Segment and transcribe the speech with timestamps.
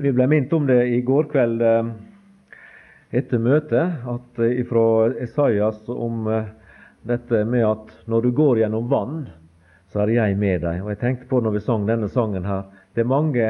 [0.00, 1.88] Vi ble minnet om det i går kveld eh,
[3.14, 4.84] etter møtet, at eh, fra
[5.22, 6.48] Esaias om eh,
[7.06, 9.24] dette med at når du går gjennom vann,
[9.92, 10.80] så er jeg med deg.
[10.82, 13.48] Og Jeg tenkte på når vi sang denne sangen her Det er mange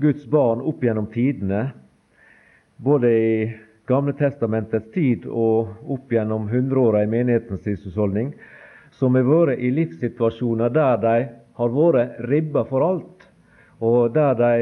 [0.00, 1.70] Guds barn opp gjennom tidene,
[2.76, 3.34] både i
[3.90, 8.34] Gamle testamentets tid og opp gjennom hundreåra i menighetens livshusholdning,
[8.94, 11.16] som har vært i livssituasjoner der de
[11.58, 13.26] har vært ribba for alt,
[13.82, 14.52] og der de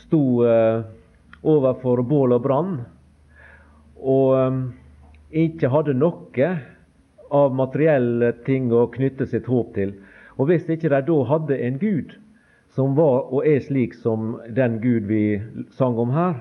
[0.00, 0.82] sto eh,
[1.42, 2.74] overfor bål og brann
[4.00, 4.60] og eh,
[5.44, 6.50] ikke hadde noe
[7.30, 9.94] av materielle ting å knytte sitt håp til.
[10.40, 12.16] Og hvis ikke de da hadde en Gud
[12.74, 15.40] som var og er slik som den Gud vi
[15.76, 16.40] sang om her,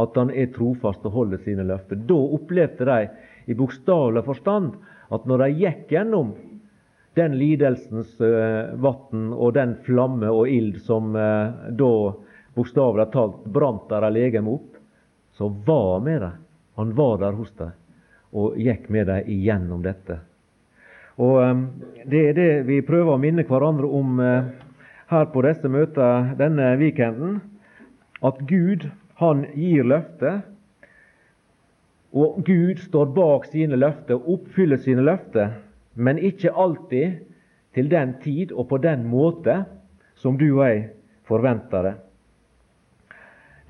[0.00, 3.00] at han er trofast og holder sine løfter, da opplevde de
[3.52, 4.78] i bokstavelig forstand
[5.12, 6.32] at når de gikk gjennom
[7.18, 11.92] den lidelsens uh, vann og den flamme og ild som da
[12.54, 14.78] bokstavelig talt brant deres legeme opp,
[15.36, 16.40] så var han med dem.
[16.80, 17.76] Han var der hos dem
[18.30, 20.20] og gikk med dem igjennom dette.
[21.20, 21.64] Og um,
[22.06, 24.50] Det er det vi prøver å minne hverandre om uh,
[25.10, 27.40] her på disse møtene denne weekenden.
[28.22, 28.86] At Gud,
[29.20, 30.42] han gir løfter.
[32.10, 35.52] Og Gud står bak sine løfter og oppfyller sine løfter,
[35.94, 37.20] men ikke alltid
[37.74, 39.60] til den tid og på den måte
[40.18, 40.80] som du og jeg
[41.28, 41.94] forventer det.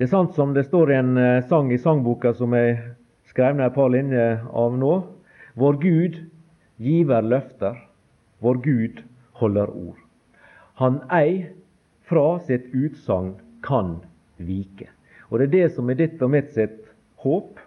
[0.01, 2.79] Det er sant som det står i en uh, sang i sangboka som jeg
[3.29, 4.95] skrev ned et par linjer av nå.
[5.61, 6.17] Vår Gud
[6.81, 7.77] giver løfter,
[8.41, 9.03] vår Gud
[9.43, 10.01] holder ord.
[10.81, 11.51] Han ei
[12.09, 13.99] fra sitt utsagn kan
[14.41, 14.89] vike.
[15.29, 16.81] Og Det er det som er ditt og mitt sitt
[17.21, 17.61] håp,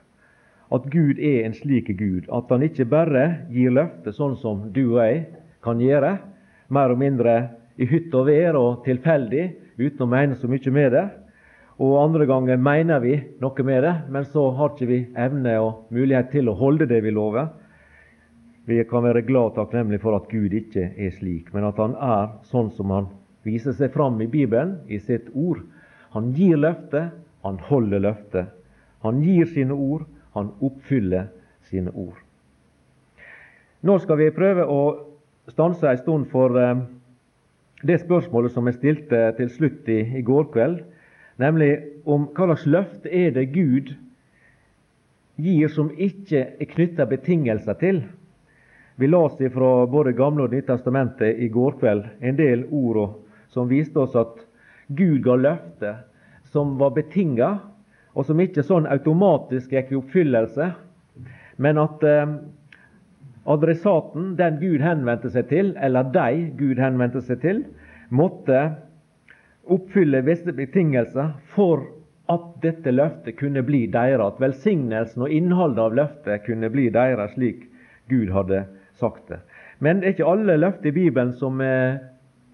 [0.74, 2.26] at Gud er en slik Gud.
[2.34, 5.28] At han ikke bare gir løfter sånn som du og jeg
[5.62, 6.18] kan gjøre,
[6.74, 7.42] mer og mindre
[7.78, 11.12] i hytt og vær og tilfeldig, uten å mene så mye med det,
[11.84, 15.92] og andre ganger mener vi noe med det, men så har ikke vi evne og
[15.94, 17.50] mulighet til å holde det vi lover.
[18.70, 21.98] Vi kan være glad og takknemlige for at Gud ikke er slik, men at Han
[22.00, 23.10] er sånn som Han
[23.44, 25.60] viser seg fram i Bibelen, i sitt ord.
[26.16, 27.12] Han gir løftet,
[27.44, 28.54] han holder løftet.
[29.04, 31.28] Han gir sine ord, han oppfyller
[31.68, 32.16] sine ord.
[33.84, 34.82] Nå skal vi prøve å
[35.52, 36.86] stanse en stund for eh,
[37.84, 40.86] det spørsmålet som jeg stilte til slutt i, i går kveld
[41.44, 41.72] nemlig
[42.06, 43.94] om hva slags løfte er det Gud
[45.44, 48.04] gir som ikke er knytta betingelser til.
[48.96, 53.20] Vi las fra både Gamle og Nye testamentet i går kveld en del ord
[53.54, 54.42] som viste oss at
[54.94, 56.02] Gud ga løfter
[56.54, 57.56] som var betinga,
[58.14, 60.68] og som ikke sånn automatisk gikk i oppfyllelse,
[61.58, 62.36] men at eh,
[63.50, 67.64] adressaten, den Gud henvendte seg til, eller de Gud henvendte seg til,
[68.14, 68.68] måtte
[69.72, 71.86] oppfylle visse betingelser for
[72.32, 77.36] at dette løftet kunne bli deres, at velsignelsen og innholdet av løftet kunne bli deres,
[77.36, 77.68] slik
[78.12, 78.66] Gud hadde
[79.00, 79.40] sagt det.
[79.80, 82.00] Men det er ikke alle løfter i Bibelen som er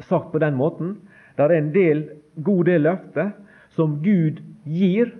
[0.06, 0.98] sagt på den måten.
[1.38, 2.06] Det er en del,
[2.44, 3.34] god del løfter
[3.76, 5.12] som Gud gir,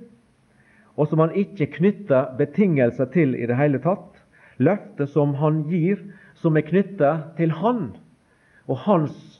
[1.00, 4.18] og som han ikke knytter betingelser til i det hele tatt.
[4.60, 6.02] Løfter som han gir,
[6.36, 7.94] som er knytta til Han
[8.68, 9.40] og Hans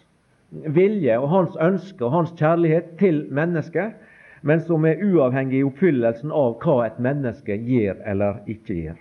[0.50, 3.94] vilje og hans ønske og hans kjærlighet til mennesket,
[4.42, 9.00] men som er uavhengig i oppfyllelsen av hva et menneske gjør eller ikke gjør.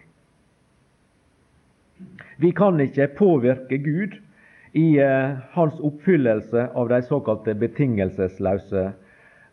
[2.39, 4.19] Vi kan ikke påvirke Gud
[4.75, 8.85] i eh, hans oppfyllelse av de såkalte betingelsesløse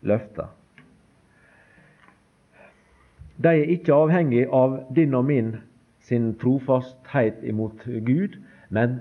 [0.06, 0.52] løfter.
[3.42, 5.56] De er ikke avhengig av din og min
[6.06, 8.38] sin trofasthet imot Gud,
[8.70, 9.00] men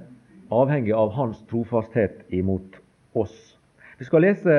[0.50, 2.82] avhengig av hans trofasthet imot
[3.16, 3.36] oss.
[3.98, 4.56] Vi skal lese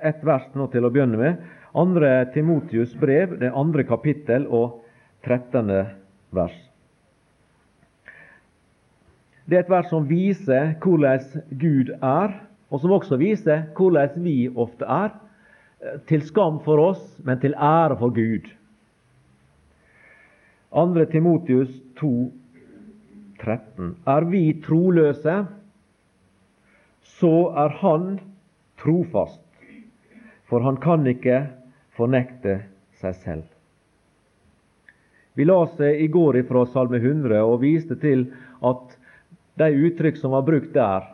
[0.00, 1.42] et vers nå til å begynne med.
[1.76, 4.80] Andre Timotius brev, det andre kapittel og
[5.26, 5.68] 13.
[6.32, 6.56] vers.
[9.48, 12.34] Det er et vers som viser hvordan Gud er,
[12.68, 15.14] og som også viser hvordan vi ofte er.
[16.08, 18.48] Til skam for oss, men til ære for Gud.
[20.74, 21.04] 2.
[21.12, 21.70] Timotius
[22.00, 22.10] 2,
[23.40, 23.94] 13.
[24.06, 25.36] Er vi troløse,
[27.18, 28.18] så er han
[28.82, 29.42] trofast,
[30.46, 31.46] for han kan ikke
[31.98, 32.60] fornekte
[33.00, 33.46] seg selv.
[35.38, 38.26] Vi leste i går fra Salme 100 og viste til
[38.66, 38.94] at
[39.58, 41.04] de uttrykk som var brukt der,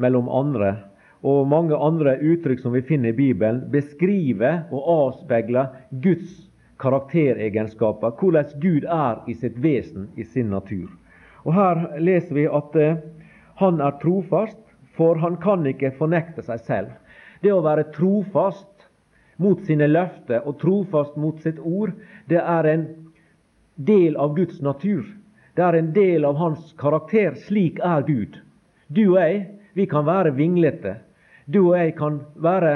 [0.00, 0.72] mellom andre,
[1.26, 6.46] og mange andre uttrykk som vi finner i Bibelen, beskriver og avspeiler Guds
[6.80, 10.88] karakteregenskaper, hvordan Gud er i sitt vesen, i sin natur.
[11.44, 12.98] Og Her leser vi at eh,
[13.60, 14.58] han er trofast,
[14.96, 16.90] for han kan ikke fornekte seg selv.
[17.40, 18.68] Det å være trofast
[19.40, 21.94] mot sine løfter og trofast mot sitt ord,
[22.28, 22.86] det er en
[23.80, 25.06] del av Guds natur.
[25.56, 27.34] Det er en del av hans karakter.
[27.46, 28.36] Slik er Gud.
[28.88, 29.40] Du og jeg,
[29.72, 30.98] vi kan være vinglete.
[31.46, 32.74] Du og jeg kan være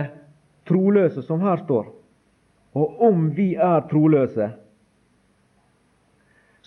[0.69, 1.90] troløse, som her står.
[2.75, 4.49] Og om vi er troløse,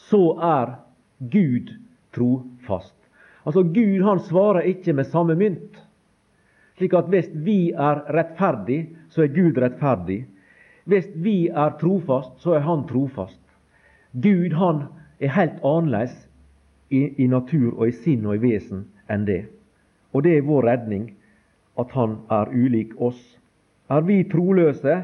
[0.08, 0.78] så er
[1.20, 1.74] Gud
[2.16, 2.96] trofast.
[3.48, 5.78] Altså, Gud han svarer ikke med samme mynt.
[6.78, 10.26] Slik at hvis vi er rettferdig, så er Gud rettferdig.
[10.88, 13.40] Hvis vi er trofast, så er Han trofast.
[14.14, 14.84] Gud han
[15.20, 16.28] er helt annerledes
[16.90, 19.46] i, i natur og i sinn og i vesen enn det.
[20.14, 21.10] Og det er vår redning,
[21.78, 23.20] at han er ulik oss.
[23.90, 25.04] Er vi troløse,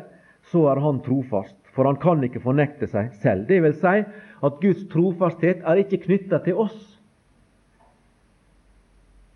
[0.51, 3.47] så er han trofast, for han kan ikke fornekte seg selv.
[3.47, 4.03] Det vil si
[4.43, 6.92] at Guds trofasthet er ikke knytta til oss.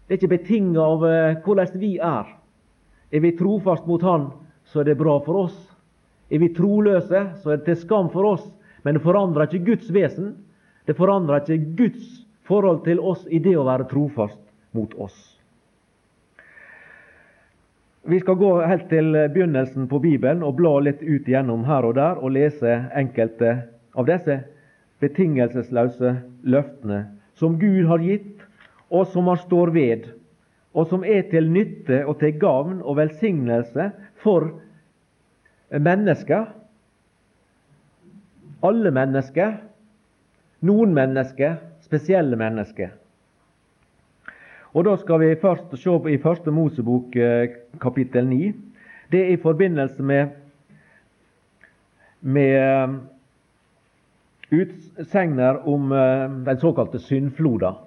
[0.08, 2.30] Det er ikke betinga av uh, hvordan vi er.
[3.12, 4.30] Er vi trofast mot Han,
[4.68, 5.58] så er det bra for oss.
[6.32, 8.46] Er vi troløse, så er det til skam for oss.
[8.84, 10.36] Men det forandrer ikke Guds vesen.
[10.88, 14.40] Det forandrer ikke Guds forhold til oss i det å være trofast
[14.76, 15.16] mot oss.
[18.08, 21.98] Vi skal gå helt til begynnelsen på Bibelen og bla litt ut igjennom her og
[21.98, 23.58] der og lese enkelte
[24.00, 24.38] av disse
[25.04, 26.14] betingelsesløse
[26.48, 27.02] løftene
[27.38, 28.37] som Gud har gitt,
[28.90, 30.08] og som Han står ved,
[30.74, 33.92] og som er til nytte og til gavn og velsignelse
[34.24, 34.52] for
[35.72, 36.46] mennesker.
[38.64, 39.58] Alle mennesker.
[40.62, 42.90] Noen mennesker, spesielle mennesker.
[44.74, 47.50] Og Da skal vi først se i Første Mosebok eh,
[47.82, 48.54] kapittel 9.
[49.12, 50.28] Det er i forbindelse med,
[52.22, 52.90] med eh,
[54.52, 57.87] utsegner om eh, den såkalte syndfloda.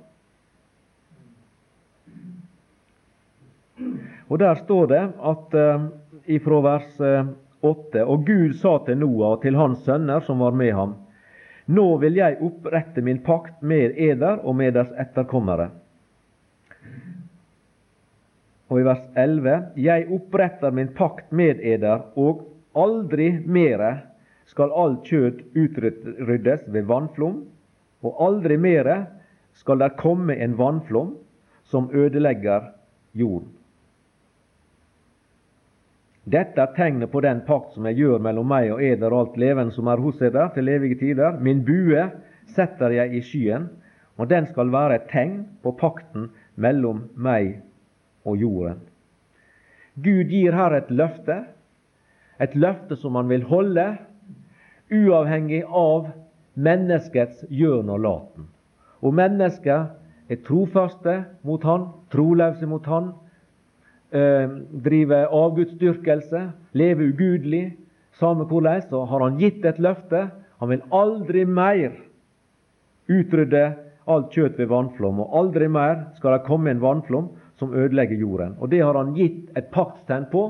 [4.30, 5.54] Og Der står det at
[6.30, 7.00] ifra vers
[7.62, 10.94] 8.: Og Gud sa til Noah og til hans sønner som var med ham:"
[11.66, 15.70] Nå vil jeg opprette min pakt med eder og med deres etterkommere
[18.70, 22.46] og i vers 11.: Jeg oppretter min pakt med eder, og
[22.78, 23.96] aldri mere
[24.46, 27.42] skal alt kjøtt utryddes ved vannflom,
[28.02, 29.04] og aldri mere
[29.58, 31.16] skal der komme en vannflom
[31.66, 32.70] som ødelegger
[33.14, 33.50] jorden.
[36.28, 39.38] Dette er tegnet på den pakt som jeg gjør mellom meg og eder og alt
[39.40, 41.38] leven som er hos eder til evige tider.
[41.40, 42.10] Min bue
[42.52, 43.70] setter jeg i skyen,
[44.20, 46.28] og den skal være et tegn på pakten
[46.60, 47.62] mellom meg
[48.28, 48.82] og jorden.
[49.96, 51.38] Gud gir her et løfte,
[52.40, 53.86] et løfte som han vil holde,
[54.92, 56.10] uavhengig av
[56.54, 58.46] menneskets gjørn og laten.
[59.00, 59.88] Og mennesker
[60.30, 61.16] er trofaste
[61.46, 63.12] mot han, troløse mot han,
[64.12, 64.48] eh,
[64.84, 67.76] driver avgudsdyrkelse, lever ugudelig.
[68.20, 70.28] Samme hvordan, så har han gitt et løfte.
[70.60, 71.94] Han vil aldri mer
[73.10, 73.64] utrydde
[74.10, 77.30] alt kjøtt ved vannflom, og aldri mer skal det komme en vannflom
[77.60, 78.56] som ødelegger jorden.
[78.60, 80.44] Og Det har han gitt et paktstegn på,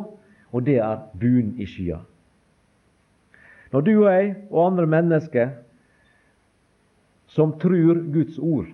[0.53, 2.01] og det er buen i skya.
[3.73, 5.51] Når du og jeg og andre mennesker
[7.31, 8.67] som tror Guds ord,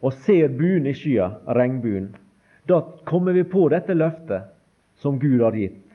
[0.00, 2.14] og ser buen i skya, regnbuen,
[2.70, 4.50] da kommer vi på dette løftet
[5.02, 5.86] som Gud har gitt.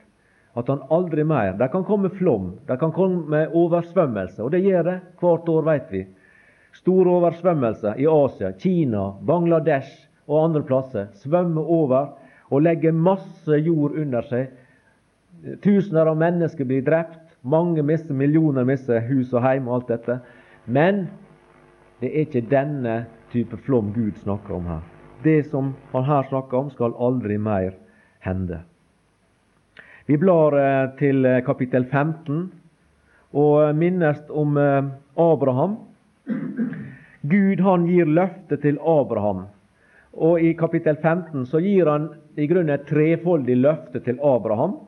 [0.56, 4.82] At han aldri mer Det kan komme flom, det kan komme oversvømmelse, og det gjør
[4.88, 6.06] det hvert år, veit vi.
[6.76, 11.06] Store oversvømmelser i Asia, Kina, Bangladesh, og andre plasser.
[11.14, 12.06] svømmer over
[12.50, 14.50] og legger masse jord under seg.
[15.62, 17.22] Tusener av mennesker blir drept.
[17.42, 20.18] Mange mister, millioner mister hus og heim og alt dette.
[20.66, 21.06] Men
[22.00, 24.95] det er ikke denne type flom Gud snakker om her.
[25.22, 27.74] Det som han her snakker om, skal aldri mer
[28.20, 28.60] hende.
[30.06, 32.46] Vi blar eh, til eh, kapittel 15
[33.32, 35.76] og minnes om eh, Abraham.
[37.26, 39.46] Gud han gir løfte til Abraham
[40.16, 42.08] og i kapittel 15 så gir han
[42.40, 44.78] i grunnen et trefoldig løfte til Abraham.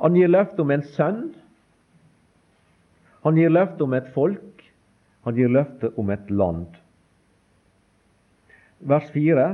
[0.00, 1.20] Han gir løfte om en sønn.
[3.26, 4.49] Han gir løfte om et folk.
[5.26, 6.78] Han gir løfte om et land.
[8.80, 9.48] Vers 4.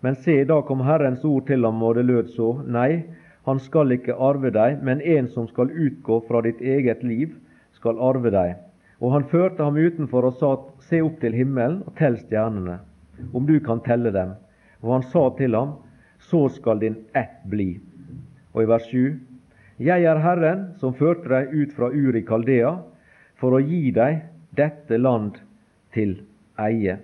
[0.00, 2.52] Men se, da kom Herrens ord til ham, og det lød så.
[2.62, 3.02] Nei,
[3.46, 7.34] han skal ikke arve deg, men en som skal utgå fra ditt eget liv,
[7.74, 8.54] skal arve deg.
[9.02, 10.52] Og han førte ham utenfor og sa,
[10.86, 12.78] Se opp til himmelen og tell stjernene,
[13.34, 14.36] om du kan telle dem.
[14.84, 15.74] Og han sa til ham,
[16.18, 17.80] Så skal din ett bli.
[18.54, 19.18] Og i vers 7,
[19.78, 22.78] Jeg er Herren som førte deg ut fra Uri Kaldea,
[23.36, 25.38] for å gi deg dette land
[25.94, 26.18] til
[26.60, 26.98] eie.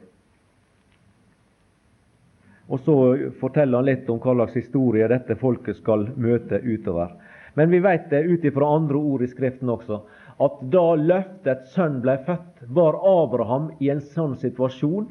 [2.73, 2.97] Og så
[3.41, 7.17] forteller han litt om hva slags historie dette folket skal møte utover.
[7.55, 9.99] Men vi vet det ut ifra andre ord i Skriften også,
[10.41, 15.11] at da løftets sønn ble født, var Abraham i en sånn situasjon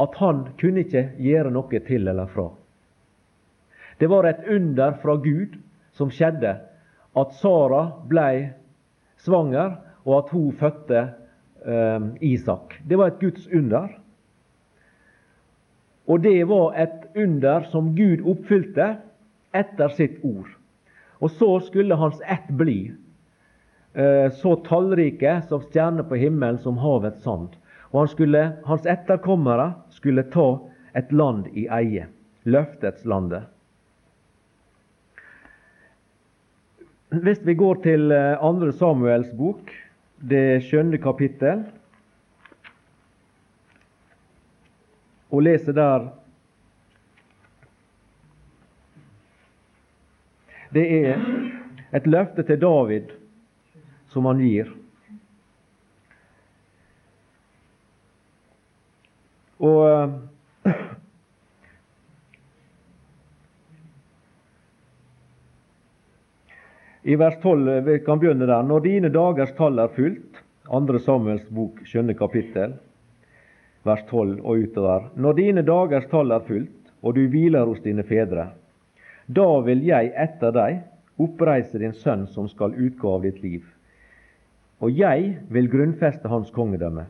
[0.00, 2.46] at han kunne ikke gjøre noe til eller fra.
[3.98, 5.58] Det var et under fra Gud
[5.94, 6.54] som skjedde,
[7.14, 8.54] at Sara ble
[9.22, 11.04] svanger, og at hun fødte
[12.20, 12.74] Isak.
[12.84, 13.88] Det var et Guds under.
[16.04, 18.90] Og det var et under som Gud oppfylte
[19.56, 20.50] etter sitt ord.
[21.24, 22.92] Og så skulle hans ett bli
[23.94, 27.54] eh, så tallrike som stjerner på himmelen som havets sand.
[27.94, 30.48] Og skulle, hans etterkommere skulle ta
[30.98, 32.08] et land i eie,
[32.44, 33.46] løftets landet.
[37.14, 38.72] Hvis vi går til 2.
[38.74, 39.70] Samuels bok,
[40.24, 41.64] det skjønne kapittel,
[45.34, 46.12] og leser der
[50.74, 51.20] Det er
[51.94, 53.12] et løfte til David
[54.10, 54.72] som han gir.
[59.62, 60.16] Og
[67.06, 68.62] I vers 12 eh, vi kan begynne der.
[68.64, 70.38] Når dine dagers tall er fylt,
[70.72, 72.78] andre Samuels bok, skjønne kapittel,
[73.84, 75.10] vers 12 og utover.
[75.20, 76.72] Når dine dagers tall er fylt,
[77.04, 78.46] og du hviler hos dine fedre,
[79.28, 80.80] da vil jeg etter deg
[81.20, 83.60] oppreise din sønn som skal utgå av ditt liv.
[84.80, 87.04] Og jeg vil grunnfeste hans kongedømme.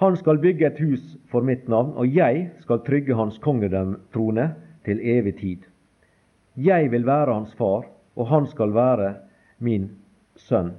[0.00, 4.48] Han skal bygge et hus for mitt navn, og jeg skal trygge hans kongedømmetrone
[4.88, 5.64] til evig tid.
[6.56, 7.84] Jeg vil være hans far,
[8.20, 9.14] og han skal være
[9.64, 9.88] min
[10.36, 10.74] sønn.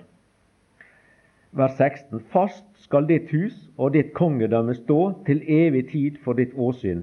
[1.57, 2.21] Vers 16.
[2.31, 7.01] Fast skal ditt hus og ditt kongedømme stå til evig tid for ditt åsyn.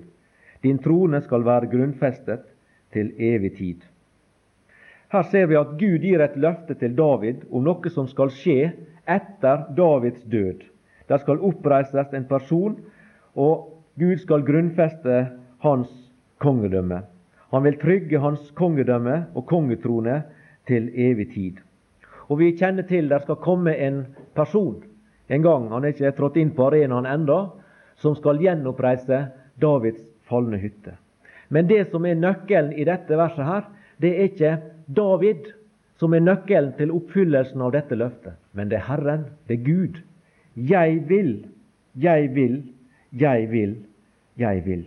[0.63, 2.47] Din trone skal være grunnfestet
[2.95, 3.83] til evig tid.
[5.13, 8.73] Her ser vi at Gud gir et løfte til David om noe som skal skje
[9.09, 10.65] etter Davids død.
[11.09, 12.77] Det skal oppreises en person,
[13.35, 15.23] og Gud skal grunnfeste
[15.65, 15.93] hans
[16.45, 17.03] kongedømme.
[17.53, 20.23] Han vil trygge hans kongedømme og kongetrone
[20.69, 21.65] til evig tid.
[22.29, 24.05] Og vi kjenner til der skal komme en
[24.37, 24.83] person
[25.29, 27.51] en gang, han er ikke trådt inn på arenaen enda,
[28.01, 29.27] som skal gjenoppreise
[29.61, 30.95] Davids falne hytte.
[31.53, 33.67] Men det som er nøkkelen i dette verset her,
[34.01, 34.53] det er ikke
[34.87, 35.51] David
[36.01, 40.01] som er nøkkelen til oppfyllelsen av dette løftet, men det er Herren, det er Gud.
[40.57, 41.33] Jeg vil,
[41.95, 42.63] jeg vil,
[43.13, 43.75] jeg vil,
[44.39, 44.87] jeg vil.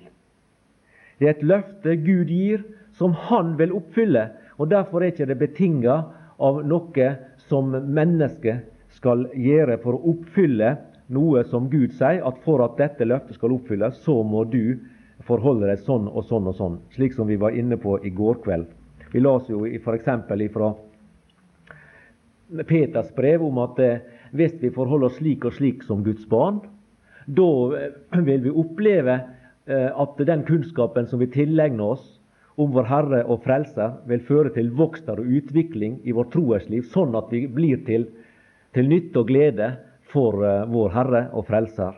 [1.21, 2.63] Det er et løfte Gud gir,
[2.97, 4.31] som Han vil oppfylle.
[4.57, 5.97] og Derfor er ikke det betinga
[6.41, 7.09] av noe
[7.47, 8.65] som mennesket
[8.97, 10.75] skal gjøre for å oppfylle
[11.13, 14.79] noe som Gud sier, at for at dette løftet skal oppfylles, så må du
[15.27, 18.41] forholde deg sånn og sånn og sånn, slik som vi var inne på i går
[18.41, 18.65] kveld.
[19.11, 20.09] Vi las jo f.eks.
[20.53, 20.71] fra
[22.67, 24.01] Peters brev om at eh,
[24.35, 26.61] hvis vi forholder oss slik og slik som Guds barn,
[27.27, 27.93] da eh,
[28.27, 29.19] vil vi oppleve
[29.69, 32.05] at den kunnskapen som vi tilegner oss
[32.61, 37.15] om vår Herre og Frelser, vil føre til vokst og utvikling i vårt troesliv, sånn
[37.17, 38.07] at vi blir til,
[38.75, 39.71] til nytte og glede
[40.11, 41.97] for uh, vår Herre og Frelser.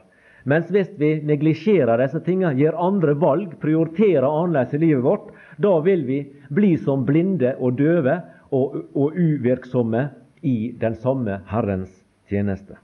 [0.50, 5.78] Mens hvis vi neglisjerer disse tingene, gjør andre valg, prioriterer annerledes i livet vårt, da
[5.86, 6.20] vil vi
[6.52, 8.18] bli som blinde og døve
[8.52, 10.10] og, og uvirksomme
[10.44, 11.94] i den samme Herrens
[12.30, 12.76] tjeneste.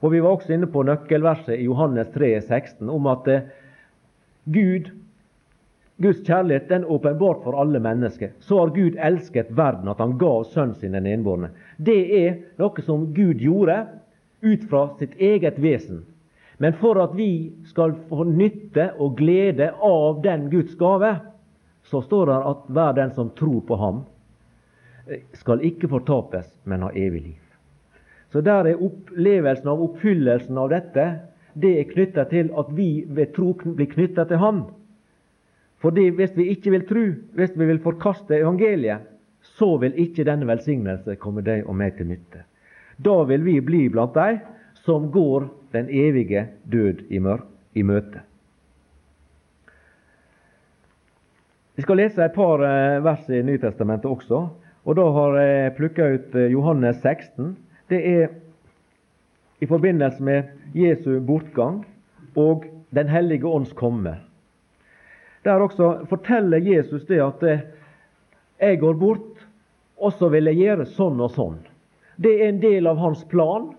[0.00, 3.48] Og Vi var også inne på nøkkelverset i Johannes 3, 16, om at uh,
[4.44, 4.90] Gud,
[6.00, 8.32] Guds kjærlighet den er åpenbart for alle mennesker.
[8.40, 11.50] Så har Gud elsket verden at han ga sønnen sin den enbårne.
[11.76, 13.82] Det er noe som Gud gjorde
[14.40, 16.06] ut fra sitt eget vesen.
[16.60, 21.14] Men for at vi skal få nytte og glede av den Guds gave,
[21.88, 24.02] så står det at hver den som tror på ham,
[25.34, 27.46] skal ikke fortapes, men ha evig liv.
[28.30, 31.06] Så der er opplevelsen av oppfyllelsen av dette
[31.54, 34.62] det er knytta til at vi ved tro blir knytta til Han.
[35.80, 37.04] Fordi hvis vi ikke vil tro,
[37.34, 39.06] hvis vi vil forkaste evangeliet,
[39.56, 42.44] så vil ikke denne velsignelse komme deg og meg til nytte.
[43.00, 44.40] Da vil vi bli blant de
[44.84, 48.20] som går den evige død i, mørk, i møte.
[51.80, 54.40] Vi skal lese et par eh, vers i Nytestamentet også.
[54.84, 57.54] og Da har jeg plukka ut eh, Johannes 16.
[57.88, 58.26] Det er
[59.60, 60.42] i forbindelse med
[60.74, 61.84] Jesu bortgang
[62.36, 64.16] og Den hellige ånds komme.
[65.44, 67.60] Der også forteller Jesus det at eh,
[68.60, 69.46] 'jeg går bort,
[69.96, 71.62] og så vil jeg gjøre sånn og sånn'.
[72.18, 73.74] Det er en del av hans plan.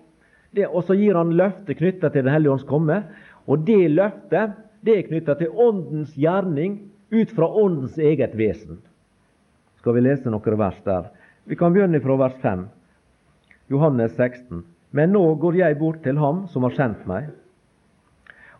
[0.70, 3.04] og så gir han løftet knytta til Den hellige ånds komme.
[3.48, 6.80] Og det løftet det er knytta til Åndens gjerning
[7.12, 8.82] ut fra Åndens eget vesen.
[9.78, 11.10] Skal vi lese noen vers der?
[11.46, 12.68] Vi kan begynne fra vers 5.
[13.70, 14.64] Johannes 16.
[14.92, 17.30] Men nå går jeg bort til ham som har sendt meg,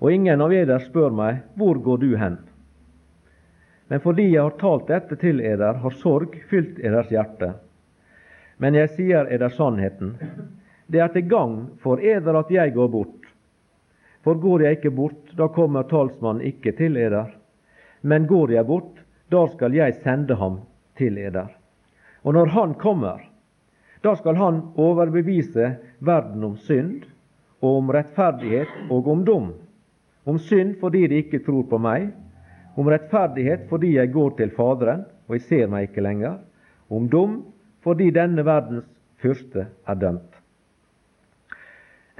[0.02, 2.40] og ingen av eder spør meg, hvor går du hen?
[3.92, 7.52] Men fordi jeg har talt dette til eder, har sorg fylt eders hjerte.
[8.58, 10.16] Men jeg sier eder sannheten.
[10.88, 13.28] Det er til gagn for eder at jeg går bort.
[14.24, 17.34] For går jeg ikke bort, da kommer talsmannen ikke til eder.
[18.02, 20.62] Men går jeg bort, da skal jeg sende ham
[20.98, 21.52] til eder.
[22.24, 23.22] Og når han kommer,
[24.02, 27.06] da skal han overbevise verden om synd,
[27.62, 29.52] og om rettferdighet og om dom.
[30.26, 32.10] Om synd fordi de ikke tror på meg,
[32.78, 36.40] om rettferdighet fordi jeg går til Faderen, og jeg ser meg ikke lenger,
[36.90, 37.42] om dom
[37.86, 38.88] fordi denne verdens
[39.22, 40.28] fyrste er dømt.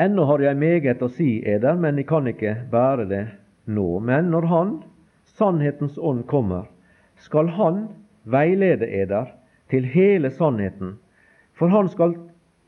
[0.02, 3.26] Ennå har jeg meget å si eder, men jeg kan ikke bære det
[3.70, 4.00] nå.
[4.00, 4.72] Men når Han,
[5.38, 6.70] sannhetens ånd, kommer,
[7.22, 7.84] skal Han
[8.24, 9.30] veilede eder
[9.70, 10.98] til hele sannheten,
[11.54, 12.16] for han skal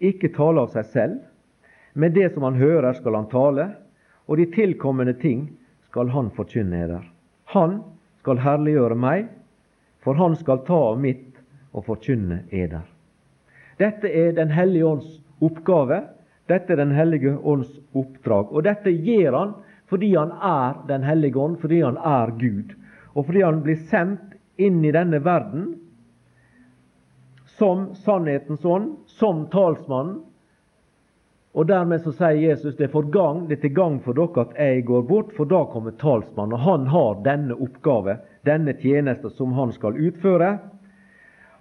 [0.04, 1.20] ikke tale av seg selv,
[1.94, 3.68] men det som han hører, skal han tale,
[4.28, 5.46] og de tilkommende ting
[5.90, 7.04] skal han forkynne eder.
[7.54, 7.82] Han
[8.24, 9.28] skal herliggjøre meg,
[10.04, 11.38] for han skal ta av mitt
[11.74, 12.84] og forkynne eder.
[13.80, 16.04] Dette er Den hellige ånds oppgave.
[16.48, 18.52] Dette er Den hellige ånds oppdrag.
[18.52, 19.54] Og dette gjør han
[19.90, 22.74] fordi han er Den hellige ånd, fordi han er Gud,
[23.14, 25.74] og fordi han blir sendt inn i denne verden
[27.58, 30.22] som sannhetens ånd, som talsmannen.
[31.54, 34.56] Og Dermed så sier Jesus det er, gang, det er til gang for dere at
[34.58, 36.56] jeg går bort, for da kommer talsmannen.
[36.58, 40.56] Og han har denne oppgave, denne tjeneste som han skal utføre.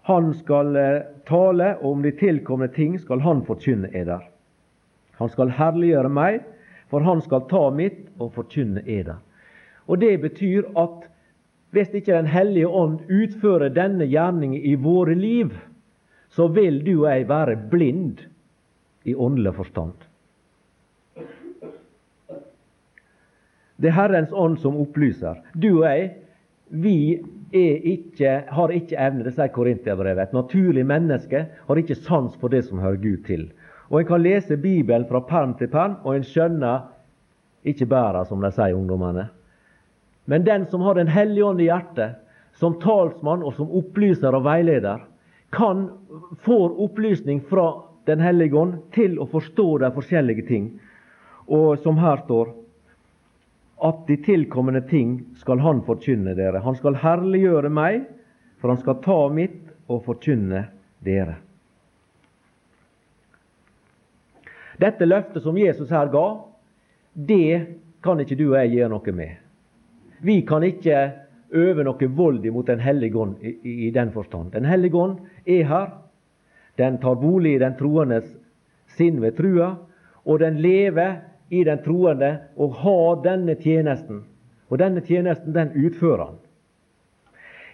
[0.08, 4.25] Han skal eh, tale, og om de tilkomne ting skal han forkynne eder.
[5.20, 6.40] Han skal herliggjøre meg,
[6.90, 9.20] for han skal ta mitt og forkynne eder.
[9.87, 11.08] Og Det betyr at
[11.72, 15.52] hvis ikke Den hellige ånd utfører denne gjerningen i våre liv,
[16.33, 18.25] så vil du og jeg være blind
[19.05, 20.09] i åndelig forstand.
[23.83, 25.40] Det er Herrens ånd som opplyser.
[25.59, 26.12] Du og jeg,
[26.71, 27.21] vi
[27.53, 30.23] ikke, har ikke evne, det sier Korintiabrevet.
[30.23, 33.49] Et naturlig menneske har ikke sans for det som hører Gud til.
[33.90, 36.87] Og En kan lese Bibelen fra perm til perm, og en skjønner
[37.64, 39.29] ikke bæra, som de sier ungdommene.
[40.27, 42.14] Men den som har Den hellige ånd i hjertet,
[42.55, 45.03] som talsmann og som opplyser og veileder,
[45.53, 45.91] kan
[46.43, 50.65] får opplysning fra Den hellige ånd til å forstå de forskjellige ting.
[51.47, 52.49] Og som her står
[53.87, 56.65] at de tilkommende ting skal Han forkynne dere.
[56.67, 58.09] Han skal herliggjøre meg,
[58.59, 60.65] for han skal ta mitt og forkynne
[61.07, 61.37] dere.
[64.83, 66.27] Dette løftet som Jesus her ga,
[67.15, 69.37] det kan ikke du og jeg gjøre noe med.
[70.27, 70.99] Vi kan ikke
[71.53, 74.53] øve noe vold imot Den hellige ånd i, i, i den forstand.
[74.53, 75.91] Den hellige ånd er her.
[76.79, 78.29] Den tar bolig i den troendes
[78.97, 79.75] sinn ved trua,
[80.25, 84.25] og den lever i den troende og har denne tjenesten.
[84.69, 86.38] Og denne tjenesten, den utfører han.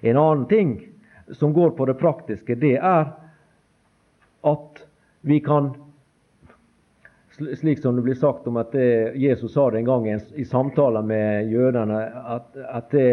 [0.02, 0.72] En annen ting
[1.30, 3.12] som går på det praktiske, det er
[4.46, 4.82] at
[5.20, 5.74] vi kan
[7.38, 11.02] slik som det blir sagt om at det, Jesus sa det en gang i samtaler
[11.06, 12.00] med jødene,
[12.34, 13.10] at, at det,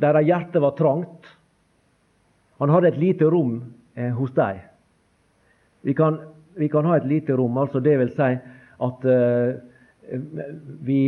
[0.00, 1.28] deres hjerte var trangt.
[2.60, 3.58] Han hadde et lite rom
[3.94, 4.62] eh, hos dem.
[5.86, 5.94] Vi
[6.56, 8.30] vi kan, ha et lite rom, altså det vil si
[8.86, 10.20] at eh,
[10.88, 11.00] vi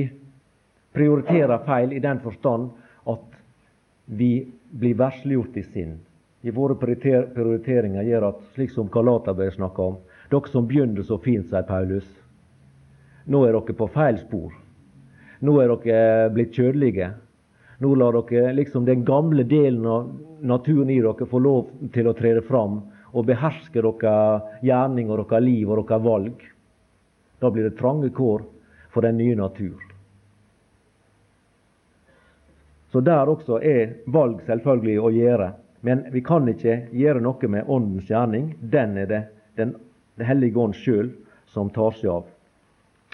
[0.92, 2.68] prioriterer feil i den forstand
[3.08, 3.38] at
[4.04, 4.32] vi
[4.70, 5.96] blir versliggjort i sinn.
[6.44, 9.98] I våre prioriteringer gjør at, slik som Kalaterbrevet snakker om
[10.28, 12.04] Dere som begynner så fint, sier Paulus.
[13.24, 14.52] Nå er dere på feil spor.
[15.40, 17.14] Nå er dere blitt kjødelige.
[17.78, 20.08] Nå lar dere liksom den gamle delen av
[20.40, 22.80] naturen i dere få lov til å trede fram
[23.12, 26.42] og beherske deres gjerning og deres liv og deres valg.
[27.38, 28.42] Da blir det trange kår
[28.90, 29.78] for den nye natur.
[32.90, 35.48] Så der også er valg selvfølgelig å gjøre.
[35.86, 38.54] Men vi kan ikke gjøre noe med Åndens gjerning.
[38.60, 39.22] Den er det
[39.60, 39.76] den
[40.18, 41.12] hellige ånd sjøl
[41.52, 42.24] som tar seg av.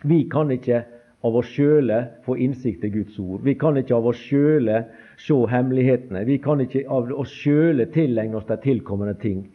[0.05, 0.85] Vi kan ikke
[1.25, 3.41] av oss sjøle få innsikt i Guds ord.
[3.47, 4.83] Vi kan ikke av oss sjøle
[5.21, 6.25] se hemmelighetene.
[6.29, 9.47] Vi kan ikke av oss sjøle tilegne oss de tilkommende ting.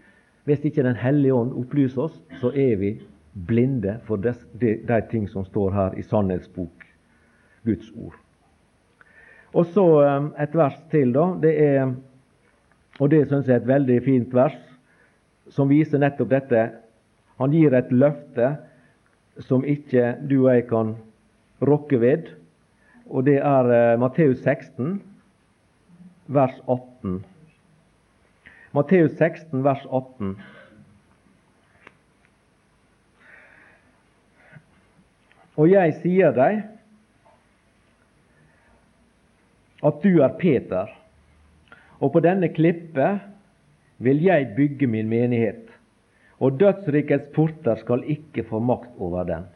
[0.50, 2.96] Hvis ikke Den hellige ånd opplyser oss, så er vi
[3.34, 6.86] blinde for de, de, ting som står her i Sannhetsbok,
[7.66, 8.16] Guds ord.
[9.54, 11.28] Og så um, et vers til, da.
[11.42, 11.94] Det er,
[13.00, 14.58] og det syns jeg er et veldig fint vers,
[15.54, 16.66] som viser nettopp dette.
[17.38, 18.56] Han gir et løfte
[19.46, 20.96] som ikke du og jeg kan
[21.62, 22.32] rokke ved.
[23.10, 25.02] Og det er uh, Matteus 16.
[26.28, 27.26] vers 18.
[28.74, 30.36] Matteus 16, vers 18.
[35.60, 36.62] Og jeg sier deg
[39.84, 40.92] at du er Peter,
[42.00, 43.26] og på denne klippet
[44.04, 45.66] vil jeg bygge min menighet,
[46.40, 49.48] og dødsrikets porter skal ikke få makt over den.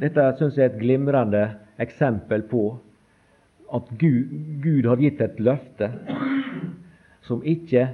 [0.00, 1.42] Dette syns jeg er et glimrende
[1.82, 2.64] eksempel på
[3.72, 4.32] at Gud,
[4.64, 5.88] Gud har gitt et løfte
[7.26, 7.86] som ikke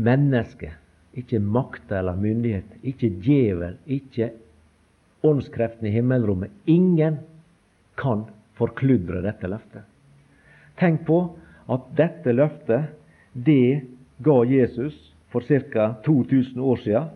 [0.00, 0.72] menneske,
[1.14, 4.32] ikke makta eller myndighet, ikke djevel, ikke
[5.24, 7.20] åndskreften i himmelrommet Ingen
[8.00, 8.26] kan
[8.58, 9.84] forkludre dette løftet.
[10.80, 11.18] Tenk på
[11.70, 12.90] at dette løftet,
[13.32, 13.84] det
[14.24, 14.96] ga Jesus
[15.32, 15.94] for ca.
[16.04, 17.08] 2000 år siden.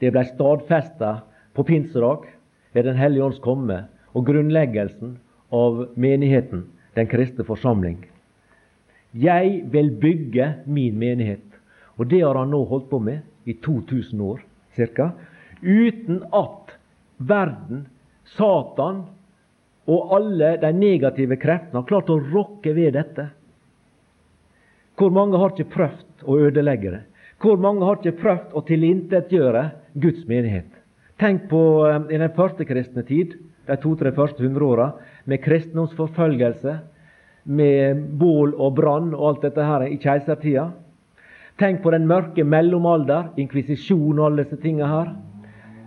[0.00, 1.12] Det ble stadfesta
[1.54, 2.26] på pinsedag
[2.74, 5.16] er Den hellige ånds komme og grunnleggelsen
[5.54, 8.00] av menigheten, den kristne forsamling.
[9.14, 11.46] Jeg vil bygge min menighet.
[11.96, 14.42] Og det har han nå holdt på med i 2000 år
[14.74, 15.12] ca.
[15.62, 16.74] Uten at
[17.18, 17.86] verden,
[18.34, 19.04] Satan
[19.86, 23.28] og alle de negative kreftene har klart å rokke ved dette.
[24.98, 27.02] Hvor mange har ikke prøvd å ødelegge det?
[27.42, 29.64] Hvor mange har ikke prøvd å tilintetgjøre
[30.00, 30.70] Guds menighet?
[31.20, 33.36] Tenk på eh, i den første kristne tid,
[33.68, 34.90] de to-tre første hundreåra,
[35.30, 36.78] med kristendomsforfølgelse,
[37.44, 40.70] med bål og brann og alt dette her i keisertida.
[41.60, 45.12] Tenk på den mørke mellomalder, inkvisisjon og alle disse tinga her.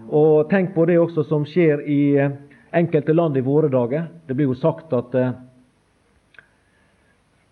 [0.07, 2.37] Og tenk på det også som skjer i eh,
[2.77, 4.07] enkelte land i våre dager.
[4.27, 5.35] Det blir jo sagt at eh,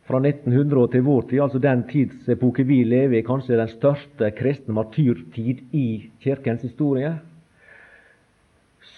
[0.06, 4.78] fra 1900 til vår tid, altså den tidsepoke vi lever i, kanskje den største kristne
[4.78, 5.88] martyrtid i
[6.24, 7.18] kirkens historie,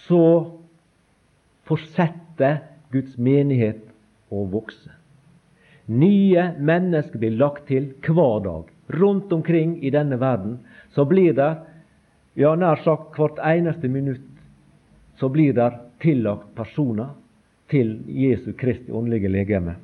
[0.08, 0.52] så
[1.68, 3.84] fortsetter Guds menighet
[4.30, 4.92] å vokse.
[5.88, 8.72] Nye mennesker blir lagt til hver dag.
[8.88, 10.60] Rundt omkring i denne verden
[10.96, 11.52] så blir det,
[12.40, 14.24] ja nær sagt hvert eneste minutt,
[15.20, 15.72] så blir det
[16.04, 17.16] tillagt personer
[17.72, 19.76] til Jesu Kristi åndelige legeme.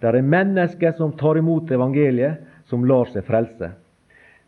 [0.00, 3.72] Det er mennesker som tar imot evangeliet, som lar seg frelse.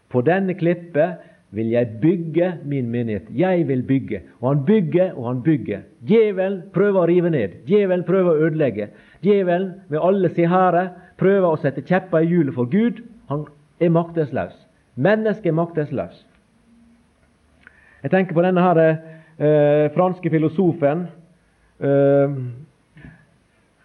[0.08, 1.20] På denne klippet
[1.54, 3.28] vil jeg bygge min menighet.
[3.34, 4.20] Jeg vil bygge.
[4.40, 5.86] Og han bygger og han bygger.
[6.08, 7.56] Djevelen prøver å rive ned.
[7.68, 8.88] Djevelen prøver å ødelegge.
[9.24, 10.88] Djevelen med alle sin hære
[11.20, 13.02] prøver å sette kjepper i hjulet for Gud.
[13.30, 13.46] Han
[13.80, 14.54] er maktesløs.
[14.94, 16.20] Mennesket er maktesløs.
[18.04, 18.78] Jeg tenker på denne her,
[19.38, 21.06] eh, franske filosofen
[21.80, 22.34] eh,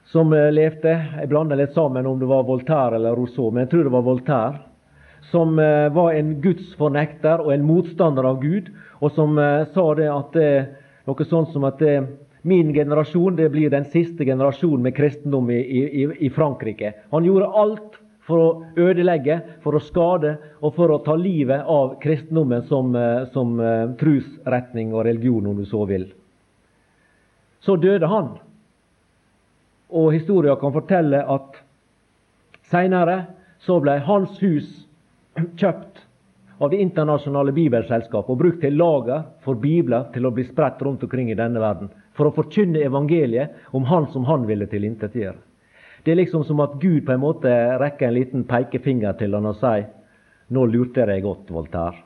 [0.10, 3.84] som levde Jeg blander litt sammen om det var Voltaire eller Rousseau, men jeg tror
[3.84, 4.69] det var Voltaire
[5.32, 10.10] som eh, var en gudsfornekter og en motstander av Gud, og som eh, sa det
[10.12, 10.50] at det,
[11.10, 11.82] noe sånt som at
[12.48, 16.94] min generasjon det blir den siste generasjonen med kristendom i, i, i Frankrike.
[17.12, 17.98] Han gjorde alt
[18.30, 23.26] for å ødelegge, for å skade og for å ta livet av kristendommen som, eh,
[23.34, 23.58] som
[24.00, 26.12] trusretning og religion, om du så vil.
[27.66, 28.38] Så døde han.
[29.90, 31.58] Og historia kan fortelle at
[32.70, 33.24] seinere
[33.66, 34.70] så ble hans hus
[35.60, 36.06] kjøpt
[36.60, 41.04] av det internasjonale bibelselskapet og brukt til lager for bibler til å bli spredt rundt
[41.06, 41.92] omkring i denne verden.
[42.18, 45.38] For å forkynne evangeliet om Han som Han ville tilintetgjøre.
[46.04, 49.48] Det er liksom som at Gud på en måte rekker en liten pekefinger til han
[49.50, 49.90] og sier
[50.50, 52.00] Nå lurte jeg deg godt, Voltaire.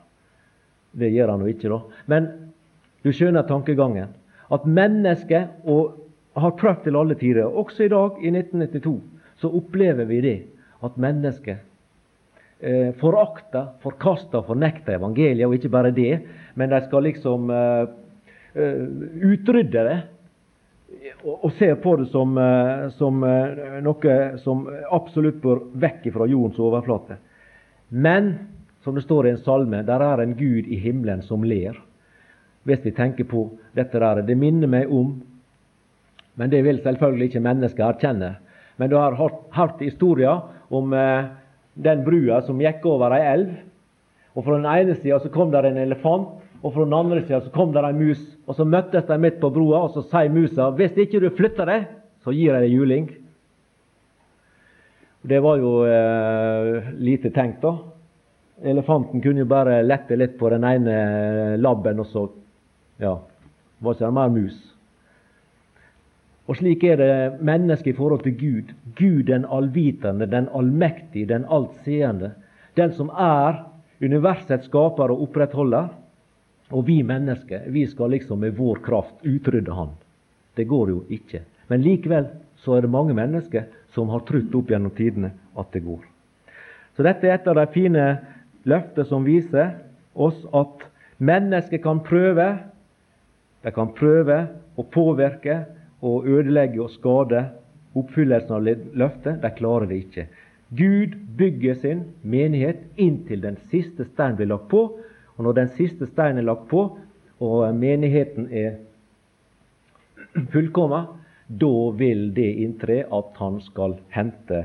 [0.92, 1.78] Det gjør han jo ikke, da.
[2.12, 2.26] Men
[3.00, 4.10] du skjønner tankegangen.
[4.52, 5.96] At mennesket, og
[6.36, 8.98] har prøvd til alle tider, også i dag, i 1992,
[9.40, 10.36] så opplever vi det.
[10.84, 11.64] At mennesket
[12.60, 15.46] eh, forakter, forkaster og fornekta evangeliet.
[15.46, 16.18] Og ikke bare det,
[16.54, 17.84] men de skal liksom eh,
[19.32, 20.00] utrydde det.
[21.24, 22.36] Og, og ser på det som,
[22.96, 23.24] som
[23.84, 24.62] noe som
[24.94, 27.16] absolutt bør vekk fra jordens overflate.
[27.88, 28.30] Men,
[28.84, 31.76] som det står i en salme, der er en Gud i himmelen som ler.
[32.64, 34.22] Hvis vi tenker på dette der.
[34.22, 35.20] Det minner meg om
[36.34, 38.32] Men det vil selvfølgelig ikke mennesker erkjenne.
[38.76, 40.40] Men du har hørt historier
[40.70, 41.28] om eh,
[41.74, 43.54] den brua som gikk over ei elv.
[44.34, 47.72] Og Fra den ene sida kom der en elefant, og fra den andre sida kom
[47.72, 48.22] der ei mus.
[48.46, 51.70] Og Så møttes de midt på brua, og så sier musa hvis ikke du flytter
[51.70, 51.86] deg,
[52.24, 53.10] så gir jeg deg juling.
[55.24, 57.78] Det var jo eh, lite tenkt, da.
[58.64, 62.26] Elefanten kunne jo bare lette litt på den ene labben, og så
[63.00, 63.16] ja,
[63.80, 64.73] var ikke det mer mus.
[66.44, 68.72] Og slik er det mennesket i forhold til Gud.
[68.98, 72.34] Gud den allvitende, den allmektige, den altseende.
[72.76, 73.64] Den som er
[74.02, 75.88] universets skaper og opprettholder.
[76.70, 79.94] Og vi mennesker, vi skal liksom med vår kraft utrydde Han.
[80.56, 81.40] Det går jo ikke.
[81.68, 85.84] Men likevel så er det mange mennesker som har trutt opp gjennom tidene at det
[85.84, 86.02] går.
[86.96, 88.04] Så dette er et av de fine
[88.68, 89.74] løfter som viser
[90.14, 90.84] oss at
[91.18, 92.46] mennesker kan prøve.
[93.64, 94.38] De kan prøve
[94.76, 95.62] å påvirke
[96.04, 97.46] og ødelegge og skade
[97.96, 98.66] oppfyllelsen av
[99.00, 99.40] løftet.
[99.42, 100.26] De klarer det ikke.
[100.74, 104.86] Gud bygger sin menighet inntil den siste steinen blir lagt på.
[105.36, 106.86] Og når den siste steinen er lagt på,
[107.42, 108.76] og menigheten er
[110.52, 111.10] fullkommen,
[111.48, 114.64] da vil det inntre at han skal hente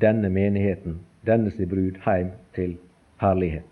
[0.00, 2.76] denne menigheten, denne sin brud, hjem til
[3.20, 3.68] herlighet.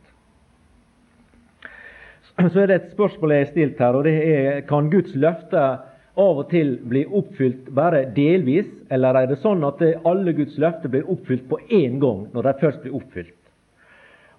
[2.40, 5.89] Så er det et spørsmål jeg har stilt her, og det er kan Guds løfter
[6.20, 10.92] av og til blir oppfylt bare delvis, eller er det sånn at alle Guds løfter
[10.92, 13.37] blir oppfylt på én gang når de først blir oppfylt?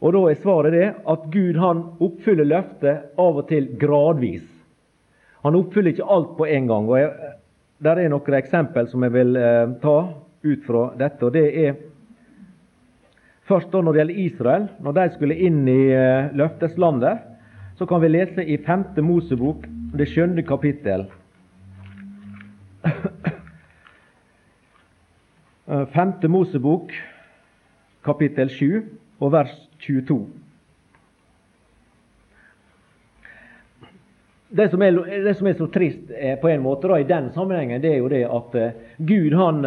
[0.02, 4.48] Og Da er svaret det at Gud han oppfyller løftet av og til gradvis.
[5.46, 6.90] Han oppfyller ikke alt på en gang.
[6.90, 7.12] og jeg,
[7.82, 10.14] Der er noen eksempel som jeg vil eh, ta
[10.44, 11.26] ut fra dette.
[11.26, 11.76] og det er
[13.46, 17.18] Først da når det gjelder Israel, når de skulle inn i eh, løfteslandet,
[17.78, 18.84] så kan vi lese i 5.
[19.02, 19.66] Mosebok,
[19.98, 21.08] det skjønne kapittel.
[22.82, 22.90] 5.
[26.24, 26.92] Eh, Mosebok,
[28.04, 28.84] kapittel 7,
[29.20, 30.26] og vers 22.
[34.52, 34.92] Det som, er,
[35.24, 38.00] det som er, så trist er, på en måte da, i den sammenhengen, det er
[38.02, 39.64] jo det at uh, Gud han,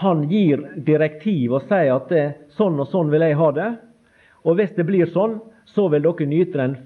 [0.00, 2.14] han, gir direktiv og sier at
[2.56, 3.70] sånn og sånn vil jeg ha det.
[4.48, 5.36] Og hvis det blir sånn,
[5.68, 6.78] så vil dere nyte den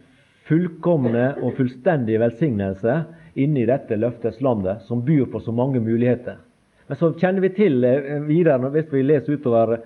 [0.49, 2.95] fullkomne og fullstendige velsignelse
[3.39, 6.41] inne i dette løftes landet, som byr på så mange muligheter.
[6.89, 7.85] Men så kjenner vi til
[8.27, 9.77] videre, hvis vi leser utover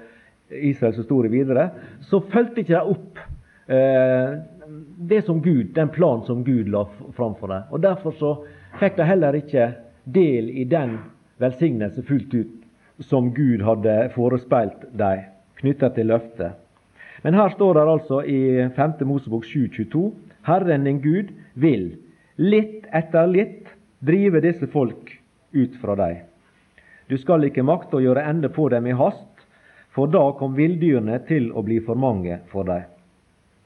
[0.52, 1.70] Israels historie videre,
[2.06, 3.22] så fulgte ikke de opp
[3.72, 4.34] eh,
[5.12, 6.84] det som Gud, den planen som Gud la
[7.16, 7.68] framfor dem.
[7.70, 8.32] Og Derfor så
[8.80, 9.72] fikk de heller ikke
[10.04, 10.98] del i den
[11.42, 15.26] velsignelse fullt ut som Gud hadde forespeilt dem,
[15.58, 16.58] knytta til løftet.
[17.22, 18.40] Men her står det altså i
[18.76, 18.94] 5.
[19.06, 20.10] Mosebok 7,22.:
[20.46, 21.92] Herren din Gud vil
[22.42, 23.70] litt etter litt
[24.02, 25.12] drive disse folk
[25.52, 26.24] ut fra deg.
[27.07, 29.28] Du skal ikke makte å gjøre ende på dem i hast,
[29.92, 32.88] for da kom villdyrene til å bli for mange for dem.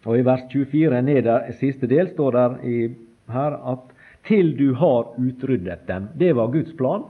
[0.06, 2.78] Og I vers 24 neder, siste del står der i,
[3.32, 3.92] her at
[4.26, 6.08] til du har utryddet dem.
[6.14, 7.06] Det var Guds plan.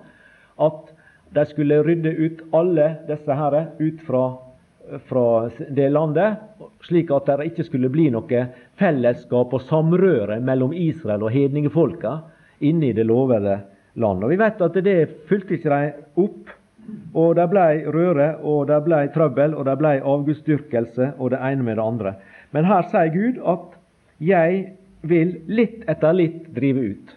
[0.57, 0.93] At
[1.33, 4.25] de skulle rydde ut alle disse herre ut fra,
[5.09, 5.27] fra
[5.69, 6.41] det landet,
[6.89, 8.47] slik at det ikke skulle bli noe
[8.81, 12.19] fellesskap og samrøre mellom Israel og hedningefolka
[12.61, 13.61] inne i det lovede
[13.95, 14.25] landet.
[14.25, 16.55] Og Vi vet at det fulgte ikke de opp
[17.17, 21.67] og det ble røre, og det ble trøbbel, og det ble avgudsdyrkelse og det ene
[21.67, 22.13] med det andre.
[22.55, 23.77] Men her sier Gud at
[24.21, 27.17] 'jeg vil litt etter litt drive ut'.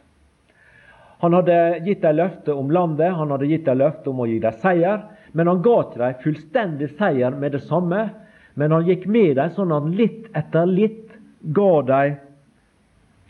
[1.21, 4.39] Han hadde gitt dem løfte om landet, han hadde gitt dem løfte om å gi
[4.39, 5.01] dem seier.
[5.33, 8.09] Men han ga til dem fullstendig seier med det samme.
[8.55, 11.08] Men han gikk med dem sånn at litt etter litt
[11.39, 12.03] ga de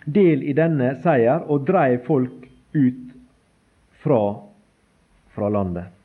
[0.05, 3.07] del i denne seier og dreiv folk ut
[4.01, 4.21] fra,
[5.35, 5.95] fra landet.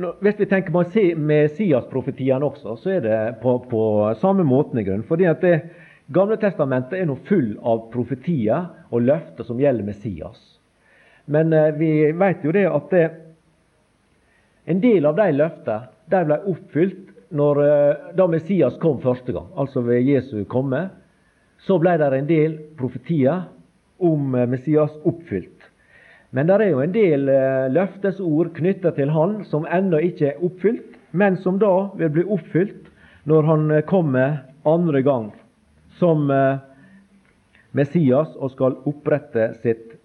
[0.00, 0.84] Hvis vi tenker på
[1.20, 3.82] Messias-profetiene også, så er det på, på
[4.20, 5.04] samme måten i grunn.
[5.04, 5.56] Fordi at det,
[6.10, 10.40] Gamle testamentet er nå full av profetier og løfter som gjelder Messias.
[11.30, 13.04] Men eh, vi vet jo det at det,
[14.66, 19.82] en del av de løftene ble oppfylt når, eh, da Messias kom første gang, altså
[19.86, 20.88] ved Jesu komme.
[21.60, 23.46] Så ble det en del profetier
[23.98, 25.68] om eh, Messias oppfylt.
[26.30, 30.42] Men det er jo en del eh, løftesord knytta til han som ennå ikke er
[30.46, 32.90] oppfylt, men som da vil bli oppfylt
[33.30, 35.26] når han kommer andre gang
[35.98, 36.30] som
[37.76, 39.98] Messias og skal opprette sitt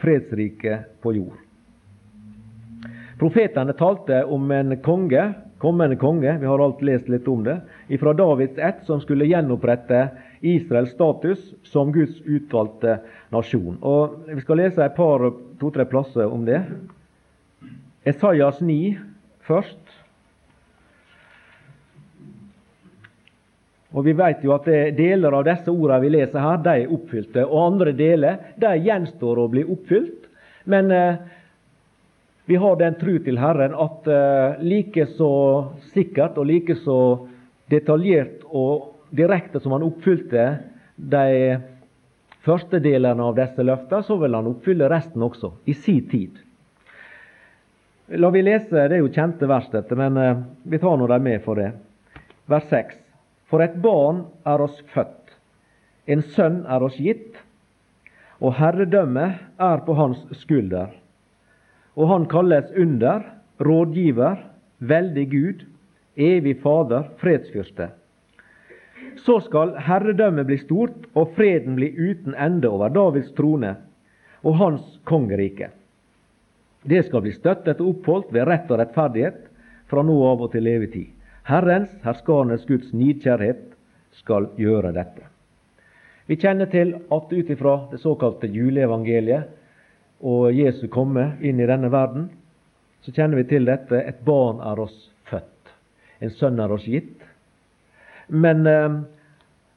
[0.00, 1.49] fredsrike på jord.
[3.20, 5.22] Profetene talte om en konge,
[5.60, 7.58] kommende konge, vi har alt lest litt om det,
[8.00, 10.06] fra Davids ett, som skulle gjenopprette
[10.40, 12.96] Israels status som Guds utvalgte
[13.28, 13.76] nasjon.
[13.84, 15.26] Og Vi skal lese et par,
[15.60, 16.62] to-tre plasser om det.
[18.08, 18.96] Esaias 9
[19.44, 19.96] først.
[23.92, 27.44] Og Vi vet jo at deler av disse ordene vi leser her, de er oppfylte.
[27.44, 30.30] Og andre deler de gjenstår å bli oppfylt.
[30.64, 31.20] Men eh,
[32.50, 35.32] vi har den tru til Herren at eh, like så
[35.92, 36.96] sikkert og like så
[37.70, 40.46] detaljert og direkte som han oppfylte
[40.98, 41.60] de
[42.42, 46.40] første delene av disse løftene, så vil han oppfylle resten også, i sin tid.
[48.18, 51.22] La vi lese, Det er jo kjente vers, dette, men uh, vi tar nå dem
[51.22, 51.70] med for det.
[52.50, 52.96] Vers 6.
[53.46, 55.36] For et barn er oss født,
[56.10, 57.38] en sønn er oss gitt,
[58.42, 60.90] og herredømmet er på hans skulder.
[62.00, 63.26] Og han kalles under,
[63.60, 64.38] rådgiver,
[64.80, 65.64] veldig Gud,
[66.16, 67.90] evig Fader, fredsfyrste.
[69.20, 73.74] Så skal herredømmet bli stort, og freden bli uten ende over Davids trone
[74.40, 75.68] og hans kongerike.
[76.88, 79.42] Det skal bli støttet og oppholdt ved rett og rettferdighet
[79.90, 81.10] fra nå av og til levetid.
[81.44, 83.74] Herrens, herskarenes Guds nidkjærhet
[84.16, 85.26] skal gjøre dette.
[86.30, 89.59] Vi kjenner til at ut ifra det såkalte juleevangeliet
[90.20, 92.28] og Jesu komme inn i denne verden,
[93.00, 94.96] så kjenner vi til dette et barn er oss
[95.30, 95.72] født,
[96.20, 97.16] en sønn er oss gitt.
[98.28, 98.98] Men eh,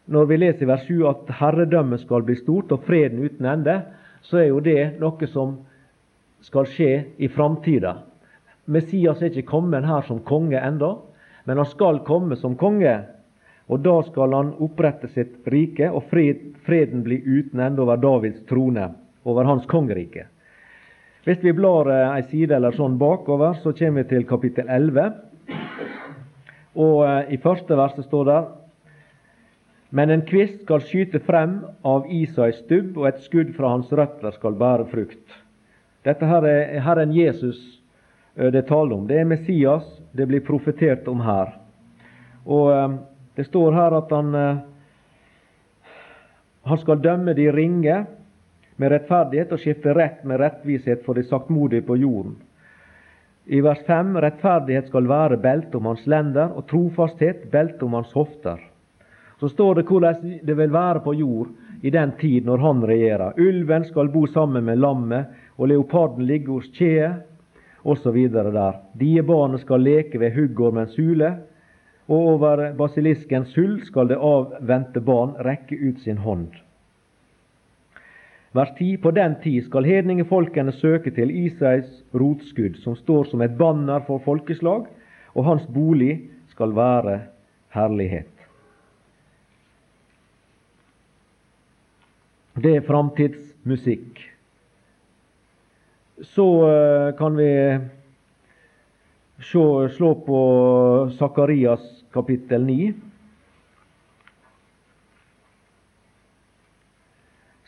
[0.06, 3.78] når vi leser i vers 7 at herredømmet skal bli stort og freden uten ende,
[4.24, 5.58] så er jo det noe som
[6.44, 6.92] skal skje
[7.24, 8.02] i framtida.
[8.66, 10.98] Messias er ikke kommet her som konge enda,
[11.48, 12.98] men han skal komme som konge.
[13.72, 18.44] Og da skal han opprette sitt rike, og fred, freden blir uten ende over Davids
[18.50, 18.90] trone,
[19.24, 20.28] over hans kongerike.
[21.24, 25.14] Hvis vi blar eh, ei side eller sånn bakover, så kommer vi til kapittel 11.
[26.76, 28.42] Og eh, i første verset står det
[29.94, 34.34] men en kvist skal skyte frem av Isais stubb, og et skudd fra hans røtter
[34.34, 35.36] skal bære frukt.
[36.04, 37.62] Dette her er Herren Jesus
[38.36, 39.06] eh, det taler om.
[39.08, 39.86] Det er Messias
[40.18, 41.54] det blir profetert om her.
[42.44, 43.00] Og
[43.36, 44.36] Det står her at han,
[46.68, 47.96] han skal dømme de ringe
[48.76, 52.36] med rettferdighet og skifte rett med rettvishet for de saktmodige på jorden.
[53.46, 58.14] I vers 5.: Rettferdighet skal være belte om hans lender, og trofasthet belte om hans
[58.16, 58.62] hofter.
[59.40, 61.50] Så står det hvordan det vil være på jord
[61.82, 63.34] i den tid når han regjerer.
[63.38, 65.26] Ulven skal bo sammen med lammet,
[65.58, 67.26] og leoparden ligge hos kjeet,
[67.84, 68.30] osv.
[68.32, 68.80] der.
[69.00, 71.34] Diebarnet skal leke ved huggormens hule,
[72.08, 76.48] og over basiliskens hull skal det avvente barn rekke ut sin hånd.
[78.54, 78.98] Vers 10.
[79.02, 84.22] På den tid skal hedningefolkene søke til Isais rotskudd, som står som et banner for
[84.22, 84.86] folkeslag,
[85.34, 86.20] og hans bolig
[86.54, 87.16] skal være
[87.74, 88.30] herlighet.
[92.62, 94.22] Det er framtidsmusikk.
[96.22, 97.50] Så uh, kan vi
[99.42, 99.64] se,
[99.98, 100.44] slå på
[101.18, 102.94] Sakarias kapittel 9.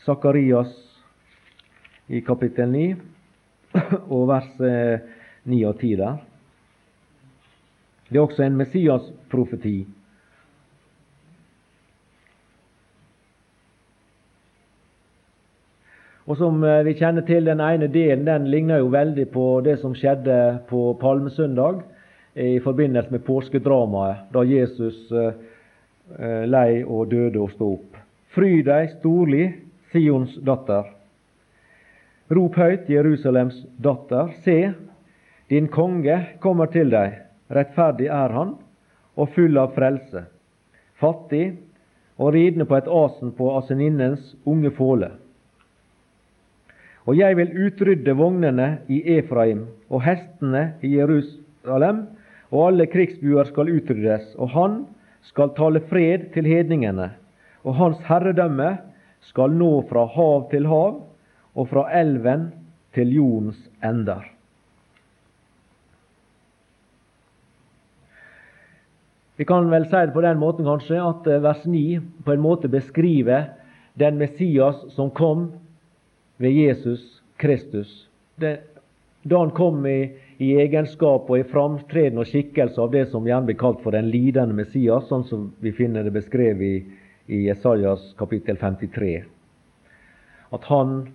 [0.06, 0.72] Sakarias
[2.06, 2.86] i kapittel 9
[4.14, 6.16] og vers 9 og 10 der.
[8.08, 9.80] Det er også en Messias-profeti.
[16.26, 19.78] Og som eh, vi kjenner til, den ene delen den ligner jo veldig på det
[19.82, 20.38] som skjedde
[20.70, 21.84] på Palmesøndag
[22.36, 25.38] i forbindelse med påskedramaet, da Jesus eh,
[26.18, 28.00] eh, lei og døde og sto opp.
[28.34, 29.46] Fry deg storlig,
[29.96, 30.90] Sions datter.
[32.28, 34.32] Rop høyt, Jerusalems datter.
[34.44, 34.74] Se,
[35.48, 37.22] din konge kommer til deg.
[37.48, 38.56] Rettferdig er han,
[39.16, 40.26] og full av frelse.
[41.00, 41.46] Fattig
[42.20, 45.14] og ridende på et asen på aseninnens unge fåle.
[47.06, 52.02] Og jeg vil utrydde vognene i Efraim og hestene i Jerusalem,
[52.50, 54.76] og alle krigsbuer skal utryddes, og han
[55.26, 57.12] skal tale fred til hedningene,
[57.64, 58.74] og hans herredømme
[59.30, 61.02] skal nå fra hav til hav
[61.56, 62.50] og fra elven
[62.96, 64.24] til jordens ender.
[69.36, 71.82] Vi kan vel si det på den måten kanskje at eh, vers 9
[72.24, 73.50] på en måte beskriver
[74.00, 75.50] den Messias som kom
[76.40, 77.02] ved Jesus
[77.36, 78.08] Kristus.
[78.40, 78.60] Det,
[79.22, 83.50] da han kom i, i, egenskap og i framtreden og skikkelse av det som gjerne
[83.50, 86.76] blir kalt for den lidende Messias, sånn som vi finner det beskrevet i
[87.26, 89.24] i Jesajas kapittel 53.
[90.50, 91.08] At han,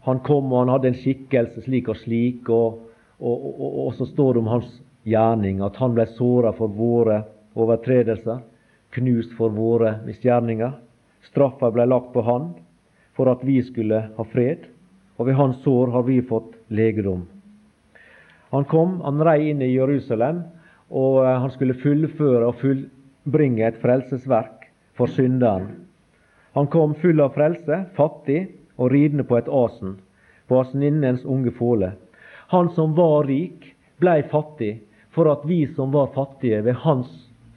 [0.00, 2.80] han kom og han hadde en skikkelse slik og slik, og,
[3.20, 4.70] og, og, og så står det om hans
[5.04, 7.22] gjerning, at han ble såra for våre
[7.54, 8.40] overtredelser,
[8.96, 10.78] knust for våre misgjerninger.
[11.28, 12.52] Straffa ble lagt på han
[13.14, 14.64] for at vi skulle ha fred,
[15.18, 17.28] og ved hans sår har vi fått legedom.
[18.54, 20.44] Han kom, han rei inn i Jerusalem,
[20.94, 24.63] og eh, han skulle fullføre og fullbringe et frelsesverk
[24.96, 25.68] for synderen.
[26.54, 29.96] Han kom full av frelse, fattig og ridende på et asen,
[30.48, 31.92] på asninnens unge fåle.
[32.52, 34.76] Han som var rik, blei fattig
[35.14, 37.10] for at vi som var fattige ved hans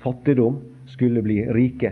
[0.03, 1.91] fattigdom, skulle bli rike.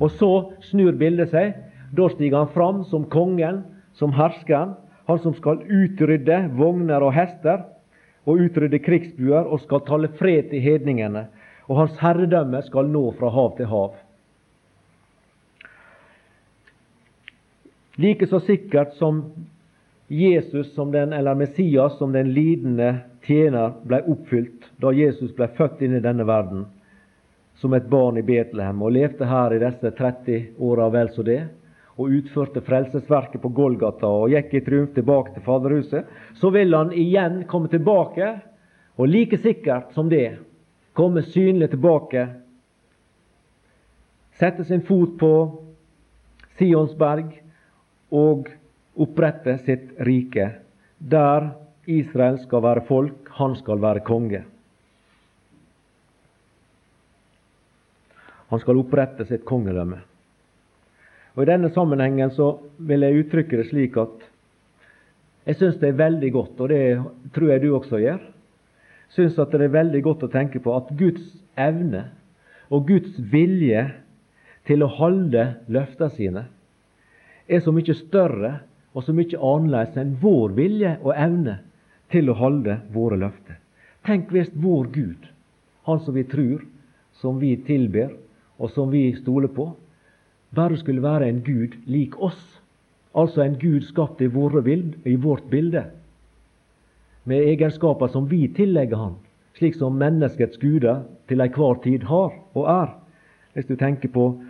[0.00, 0.30] Og så
[0.66, 1.52] snur bildet seg.
[1.92, 3.62] Da stiger han fram som kongen,
[3.94, 4.72] som herskeren,
[5.06, 7.66] han som skal utrydde vogner og hester,
[8.24, 11.26] og utrydde krigsbuer, og skal tale fred til hedningene.
[11.68, 13.94] Og hans herredømme skal nå fra hav til hav.
[17.96, 19.24] Like så sikkert som
[20.08, 25.82] Jesus som den, eller Messias som den lidende tjener ble oppfylt da Jesus ble født
[25.84, 26.66] inn i denne verden
[27.60, 31.42] som et barn i Betlehem og levde her i disse 30 åra vel så det,
[32.00, 36.08] og utførte frelsesverket på Golgata og gikk i triumf tilbake til Faderhuset,
[36.40, 38.32] så vil han igjen komme tilbake,
[38.96, 40.38] og like sikkert som det,
[40.96, 42.26] komme synlig tilbake,
[44.40, 45.32] sette sin fot på
[46.58, 47.41] Sionsberg
[48.12, 48.50] og
[49.00, 50.50] opprette sitt rike,
[50.98, 51.50] der
[51.90, 54.42] Israel skal være folk, han skal være konge.
[58.52, 60.02] Han skal opprette sitt kongedømme.
[61.32, 64.28] Og I denne sammenhengen så vil jeg uttrykke det slik at
[65.48, 66.82] jeg syns det er veldig godt, og det
[67.34, 68.20] tror jeg du også gjør,
[69.16, 72.04] syns at det er veldig godt å tenke på at Guds evne
[72.70, 73.88] og Guds vilje
[74.68, 76.44] til å holde løftene sine
[77.52, 78.52] er så mye større
[78.92, 81.58] og så mye annerledes enn vår vilje og evne
[82.12, 83.58] til å holde våre løfter.
[84.06, 85.28] Tenk hvis vår Gud,
[85.82, 86.60] Han som vi tror,
[87.18, 88.12] som vi tilber,
[88.58, 89.72] og som vi stoler på,
[90.54, 92.60] bare skulle være en Gud lik oss.
[93.14, 95.84] Altså en Gud skapt i, bild, i vårt bilde,
[97.24, 99.14] med egenskaper som vi tillegger Han,
[99.58, 102.94] slik som menneskets guder til enhver tid har og er.
[103.54, 104.40] Hvis du tenker på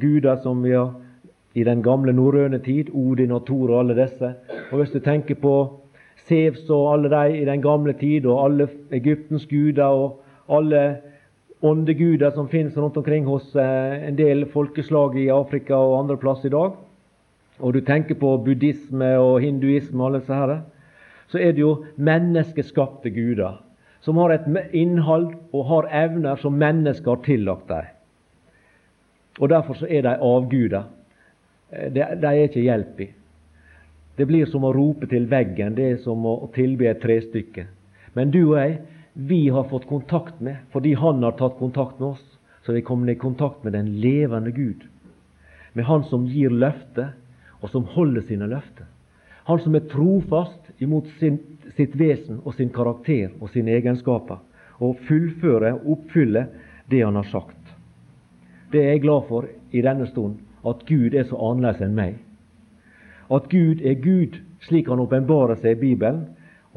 [0.00, 0.94] guder som vi har
[1.56, 4.34] i den gamle norrøne tid, Odin og Thor og alle disse.
[4.70, 5.54] Og hvis du tenker på
[6.28, 10.82] Sevs og alle de i den gamle tid, og alle Egyptens guder og alle
[11.64, 16.50] åndeguder som finnes rundt omkring hos eh, en del folkeslag i Afrika og andre plasser
[16.50, 16.74] i dag,
[17.58, 20.58] og du tenker på buddhisme og hinduisme og alle disse her,
[21.32, 23.62] så er det jo menneskeskapte guder
[24.06, 27.88] som har et innhold og har evner som mennesker har tillagt dem.
[29.40, 30.84] Og Derfor så er de avguder.
[31.70, 33.08] Eh, de, de er ikke hjelp i.
[34.16, 35.74] Det blir som å rope til veggen.
[35.76, 37.66] Det er som å tilbe et trestykke.
[38.16, 38.78] Men du og jeg,
[39.16, 42.24] vi har fått kontakt med, fordi Han har tatt kontakt med oss,
[42.64, 44.84] så vi kommer i kontakt med den levende Gud.
[45.72, 47.14] Med Han som gir løfter,
[47.60, 48.88] og som holder sine løfter.
[49.46, 51.38] Han som er trofast imot sin,
[51.76, 54.40] sitt vesen og sin karakter og sine egenskaper,
[54.80, 56.48] og fullfører og oppfyller
[56.90, 57.60] det han har sagt.
[58.72, 62.18] Det er jeg glad for i denne stund, at Gud er så annerledes enn meg.
[63.30, 66.24] At Gud er Gud slik han åpenbarer seg i Bibelen.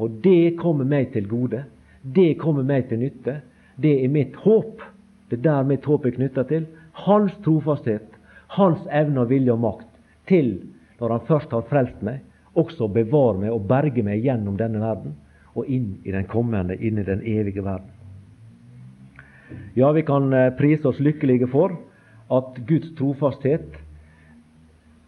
[0.00, 1.64] Og det kommer meg til gode.
[2.02, 3.40] Det kommer meg til nytte.
[3.76, 4.80] Det er mitt håp.
[5.28, 6.66] Det er der mitt håp er knytta til.
[7.04, 8.08] Hans trofasthet,
[8.56, 9.86] hans evne og vilje og makt
[10.28, 10.56] til,
[11.00, 12.20] når han først har frelst meg,
[12.58, 15.14] også bevare meg og berge meg gjennom denne verden
[15.54, 17.88] og inn i den kommende, inn i den evige verden.
[19.78, 21.74] Ja, vi kan eh, prise oss lykkelige for
[22.30, 23.74] at Guds trofasthet,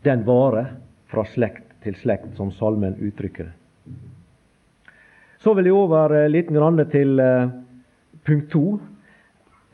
[0.02, 0.74] den varer
[1.10, 3.56] fra slekt til slekt, som salmen uttrykker det.
[5.42, 6.50] Så vil jeg over eh, litt
[6.92, 7.48] til eh,
[8.26, 8.78] punkt to.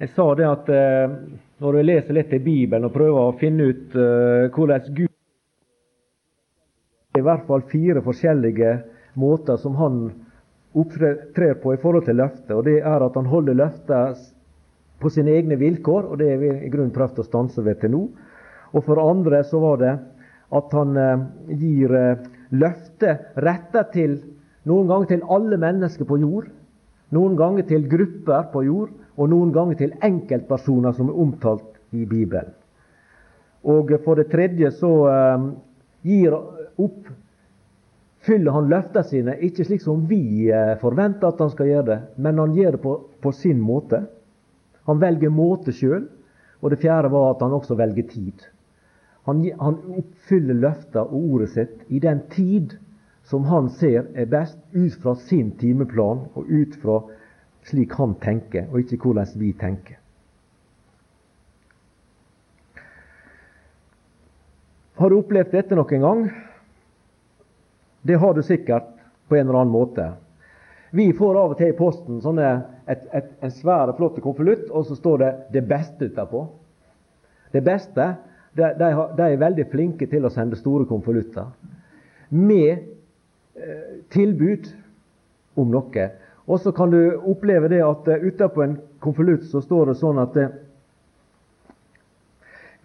[0.00, 1.16] Jeg sa det at eh,
[1.60, 3.96] når du leser litt i Bibelen og prøver å finne ut
[4.54, 5.08] hvordan Gud
[7.18, 8.76] i hvert fall fire forskjellige
[9.18, 10.12] måter som han
[10.78, 12.54] opptrer på i forhold til løftet.
[12.54, 14.22] Og det er at han holder løftet
[14.98, 17.94] på sine egne vilkår, og det har vi i grunnen prøvd å stanse ved til
[17.94, 18.02] nå.
[18.74, 19.94] Og for andre så var det
[20.58, 21.24] at han eh,
[21.60, 22.36] gir løfter
[22.98, 24.18] løfte retta til
[24.64, 26.48] noen ganger til alle mennesker på jord,
[27.10, 32.04] noen ganger til grupper på jord, og noen ganger til enkeltpersoner som er omtalt i
[32.04, 32.52] Bibelen.
[33.64, 35.48] Og for det tredje så eh,
[36.06, 37.08] gir opp
[38.28, 40.50] fyller han løftene sine, ikke slik som vi
[40.82, 44.02] forventer at han skal gjøre det, men han gjør det på, på sin måte.
[44.88, 46.08] Han velger måte sjøl.
[46.58, 48.46] Og det fjerde var at han også velger tid.
[49.28, 52.74] Han, han oppfyller løftet og ordet sitt i den tid
[53.28, 57.02] som han ser er best, ut fra sin timeplan og ut fra
[57.68, 59.98] slik han tenker, og ikke hvordan vi tenker.
[64.98, 66.22] Har du opplevd dette noen gang?
[68.02, 68.88] Det har du sikkert
[69.28, 70.08] på en eller annen måte.
[70.90, 72.52] Vi får av og til i posten sånne,
[72.88, 76.46] et, et, en svær, flott konvolutt, og så står det 'det beste' utapå.
[77.52, 78.14] Det beste
[78.56, 81.46] de, de, de, er veldig flinke til å sende store konvolutter
[82.30, 82.70] med
[83.56, 84.68] eh, tilbud
[85.56, 86.08] om noe.
[86.48, 90.20] Og så kan du oppleve det at uh, utapå en konvolutt så står det sånn
[90.22, 90.48] at uh,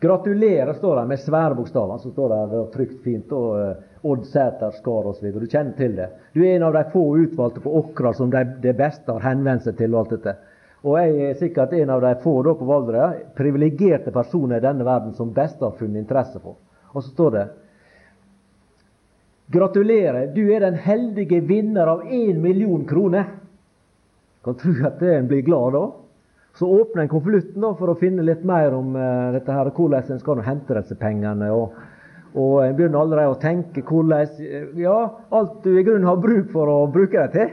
[0.04, 2.02] Gratulerer står det med svære bokstaver.
[2.04, 3.32] Så står det trygt fint.
[3.32, 5.30] og uh, Odd Sæter Skar osv.
[5.32, 6.10] Du kjenner til det.
[6.34, 9.64] Du er en av de få utvalgte på Åkra som de, det beste har henvendt
[9.64, 9.96] seg til.
[9.96, 10.36] og alt dette.
[10.84, 14.84] Og jeg er sikkert en av de få da på Valdre privilegerte personer i denne
[14.84, 16.58] verden som best har funnet interesse for.
[16.92, 17.46] Og så står det
[19.54, 23.28] Gratulerer, du er den heldige vinner av én million kroner.
[24.44, 25.84] Kan tro at en blir glad da.
[26.60, 30.22] Så åpner en konvolutten for å finne litt mer om uh, dette her, hvordan en
[30.22, 31.50] skal hente disse pengene.
[31.54, 31.74] Og,
[32.34, 34.98] og en begynner allerede å tenke hvordan Ja,
[35.30, 37.52] alt du i grunnen har bruk for å bruke det til.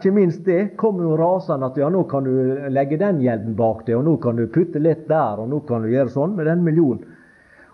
[0.00, 3.82] Ikke minst det kommer jo rasende at ja, nå kan du legge den gjelden bak
[3.86, 6.48] deg, og nå kan du putte litt der, og nå kan du gjøre sånn med
[6.48, 7.16] den millionen.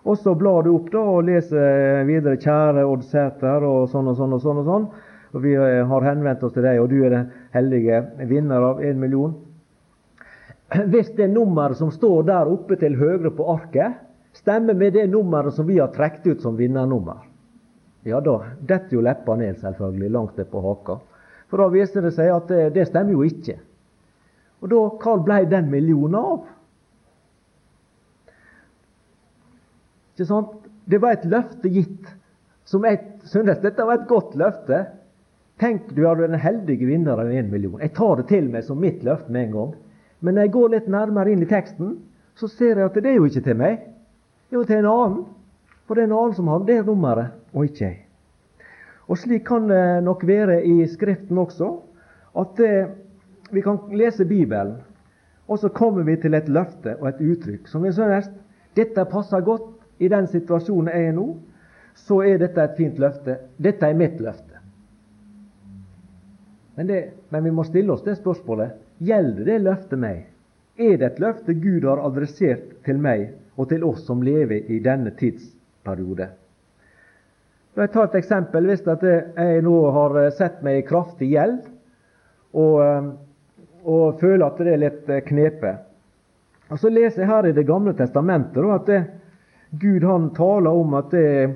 [0.06, 4.16] Og så blar du opp da og leser videre 'Kjære Odd Sæter' og sånn og
[4.18, 4.58] sånn og sånn.
[4.62, 4.86] og sånn.
[5.34, 8.80] Og vi eh, har henvendt oss til deg, og du er den heldige vinner av
[8.80, 9.34] én million.
[10.92, 13.98] Hvis det nummeret som står der oppe til høyre på arket,
[14.36, 17.24] stemmer med det nummeret som vi har trukket ut som vinnernummer,
[18.06, 21.00] ja, da detter jo leppa ned, selvfølgelig, langt ned på haka.
[21.50, 23.56] For da viser det seg at det, det stemmer jo ikke.
[24.62, 26.44] Og da, hva ble den millionen av?
[30.14, 30.54] Ikke sant?
[30.86, 32.12] Det var et løfte gitt.
[32.66, 34.84] Som jeg synes dette var et godt løfte.
[35.60, 37.80] Tenk, du er den heldige vinner av en million.
[37.82, 39.74] Jeg tar det til meg som mitt løfte med en gang.
[40.20, 41.98] Men når jeg går litt nærmere inn i teksten,
[42.36, 43.84] så ser jeg at det er jo ikke til meg.
[44.50, 45.22] Er jo til en annen.
[45.86, 48.02] For det er en annen som har det nummeret, og ikke jeg.
[49.06, 51.68] Og slik kan det nok være i Skriften også,
[52.36, 52.88] at eh,
[53.54, 54.80] vi kan lese Bibelen,
[55.46, 58.26] og så kommer vi til et løfte og et uttrykk som vi synes
[58.76, 61.26] dette passer godt i den situasjonen jeg er nå,
[61.94, 63.38] så er dette et fint løfte.
[63.56, 64.58] Dette er mitt løfte.
[66.76, 66.98] Men, det,
[67.30, 68.74] men vi må stille oss det spørsmålet
[69.06, 70.26] gjelder det løftet meg.
[70.76, 74.80] Er det et løfte Gud har adressert til meg og til oss som lever i
[74.84, 76.28] denne tidsperiode?
[77.76, 78.70] Jeg tar et eksempel.
[78.70, 81.58] Hvis jeg nå har eh, sett meg i kraftig gjeld
[82.56, 83.10] og, eh,
[83.84, 85.74] og, føler at det er litt knepet, knepe.
[86.72, 88.88] Og Så leser jeg her i Det gamle testamentet at
[89.70, 91.54] Gud han taler om at det,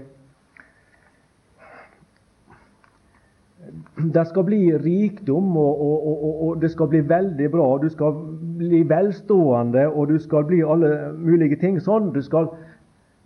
[4.01, 7.66] det skal bli rikdom, og, og, og, det skal bli veldig bra.
[7.83, 8.16] Du skal
[8.61, 12.11] bli velstående, og du skal bli alle mulige ting sånn.
[12.14, 12.51] Du skal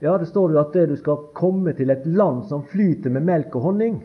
[0.02, 3.55] ja, det står jo at du skal komme til et land som flyter med melk
[3.57, 4.00] og honning.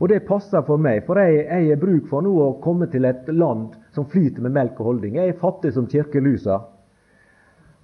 [0.00, 3.06] Og det passer for meg, for jeg, jeg er bruk for nå å komme til
[3.08, 5.16] et land som flyter med melk og honning.
[5.16, 6.58] Jeg er fattig som kirkelusa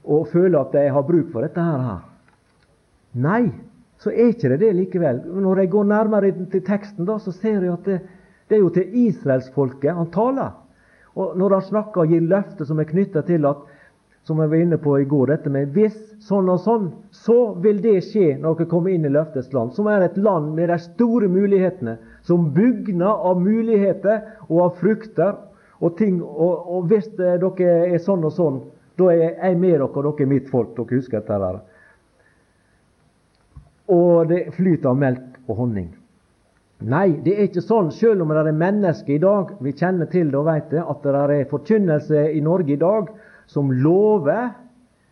[0.03, 2.03] og føler at jeg har bruk for dette her.
[3.23, 3.53] Nei,
[4.03, 5.21] så er ikke det det likevel.
[5.45, 8.01] Når jeg går nærmere til teksten, da, så ser jeg at det,
[8.51, 10.57] det er jo til israelsfolket han taler.
[11.15, 13.63] Og Når han snakker og gir løfter som er knytta til at
[14.25, 17.81] som jeg var inne på i går, dette med hvis sånn og sånn, så vil
[17.83, 20.79] det skje når dere kommer inn i løftets land, som er et land med de
[20.79, 25.35] store mulighetene, som bugner av muligheter og av frukter
[25.83, 26.21] og ting.
[26.23, 27.51] Og, og hvis dere
[27.89, 28.63] er sånn og sånn,
[29.01, 30.77] da er jeg med dere, og dere er mitt folk.
[30.77, 31.59] Dere husker dette her.
[33.91, 35.91] Og det flyter av melk og honning.
[36.83, 40.33] Nei, det er ikke sånn, selv om det er mennesker i dag, vi kjenner til
[40.33, 43.11] det og vet det, at det er forkynnelse i Norge i dag
[43.51, 44.51] som lover,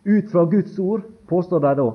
[0.03, 1.87] ut fra Guds ord, påstår de da,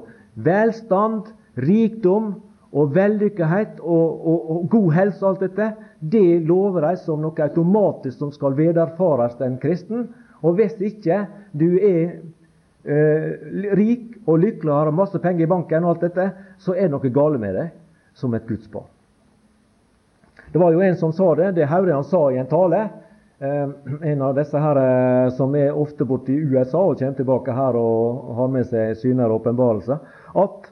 [0.47, 2.37] velstand, rikdom
[2.77, 5.69] og vellykkethet og, og, og, god helse og alt dette,
[6.01, 10.09] det lover de som noe automatisk som skal vederfares den kristen.
[10.45, 11.25] Og hvis ikke
[11.57, 12.19] du er
[12.87, 13.31] eh,
[13.79, 16.29] rik og lykkelig og har masse penger i banken, og alt dette,
[16.63, 17.73] så er det noe galt med deg
[18.17, 18.89] som et Guds barn.
[20.53, 21.51] Det var jo en som sa det.
[21.59, 22.87] Det hørte han sa i en tale.
[23.39, 23.69] Eh,
[24.13, 27.77] en av disse her eh, som er ofte borte i USA og kommer tilbake her
[27.77, 30.01] og har med seg syner og åpenbarelser,
[30.41, 30.71] at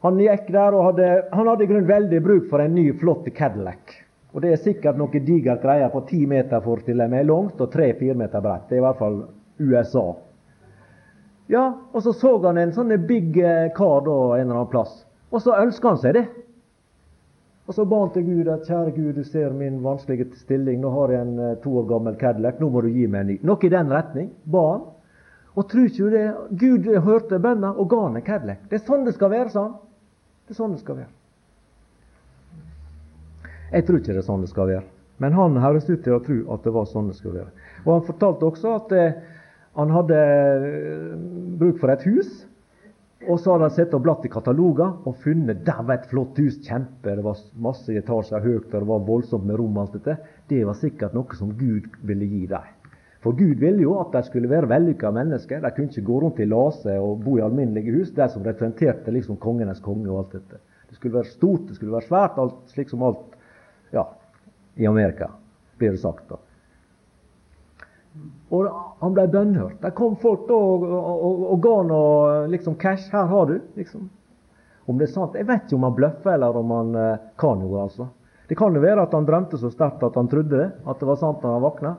[0.00, 3.28] han gikk der og hadde, han hadde i grunnen veldig bruk for en ny, flott
[3.36, 3.98] Cadillac.
[4.32, 7.60] Og Det er sikkert noe digert greier på ti meter, for til jeg meg, langt
[7.60, 8.68] og tre-fire meter bredt.
[8.70, 9.18] Det er i hvert fall
[9.58, 10.06] USA.
[11.50, 14.92] Ja, Og så så han en sånn big eh, kar da en eller annen plass.
[15.34, 16.28] Og så ønska han seg det.
[17.66, 20.80] Og så ba han til Gud at kjære Gud, du ser min vanskelige stilling.
[20.82, 22.60] Nå har jeg en eh, to år gammel Cadillac.
[22.62, 23.36] Nå må du gi meg en ny.
[23.46, 24.86] Noe i den retning ba han.
[25.58, 26.24] Og tror ikke du det?
[26.62, 28.62] Gud hørte bønna og ga han en Cadillac.
[28.70, 29.74] Det er sånn det skal være, sa han.
[30.46, 31.10] Det er sånn det skal være.
[33.70, 34.86] Jeg tror ikke det er sånn det skal være.
[35.20, 37.68] Men han høres ut til å tro at det var sånn det skulle være.
[37.84, 39.18] Og Han fortalte også at eh,
[39.78, 41.18] han hadde eh,
[41.60, 42.30] bruk for et hus.
[43.28, 46.38] Og så hadde han sett og blatt i kataloger og funnet der var et flott
[46.40, 46.56] hus.
[46.64, 49.78] kjempe, Det var masse etasjer høyt, og det var voldsomt med rom.
[49.78, 50.16] alt dette.
[50.48, 52.76] Det var sikkert noe som Gud ville gi dem.
[53.20, 55.60] For Gud ville jo at de skulle være vellykka mennesker.
[55.60, 59.12] De kunne ikke gå rundt i lase og bo i alminnelige hus, de som representerte
[59.12, 60.62] liksom kongenes konge og alt dette.
[60.88, 63.36] Det skulle være stort, det skulle være svært, alt, slik som alt
[63.92, 64.06] ja,
[64.80, 65.28] i Amerika,
[65.78, 66.24] blir det sagt.
[66.30, 66.40] da.
[68.50, 69.78] Og han ble bønnhørt.
[69.82, 73.10] Det kom folk da og, og, og, ga noe liksom cash.
[73.12, 74.08] 'Her har du.' liksom.
[74.86, 77.60] Om det er sant Jeg vet ikke om han bløffer eller om han eh, kan
[77.62, 77.82] noe.
[77.82, 78.08] altså.
[78.48, 81.06] Det kan jo være at han drømte så sterkt at han trodde det, at det
[81.06, 81.94] var sant da han våkna.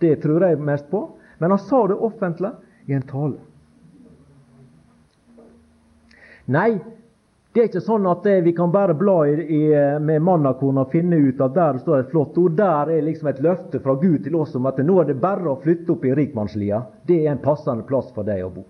[0.00, 1.06] Det tror jeg mest på.
[1.38, 2.52] Men han sa det offentlig
[2.86, 3.40] i en tale.
[6.44, 6.76] Nei,
[7.54, 9.58] det er ikke sånn at vi kan bare bla i, i,
[10.02, 12.56] med mannakorn og finne ut at der står et flott ord.
[12.58, 15.52] Der er liksom et løfte fra Gud til oss om at nå er det bare
[15.52, 16.80] å flytte opp i rikmannslia.
[17.06, 18.64] Det er en passende plass for deg å bo.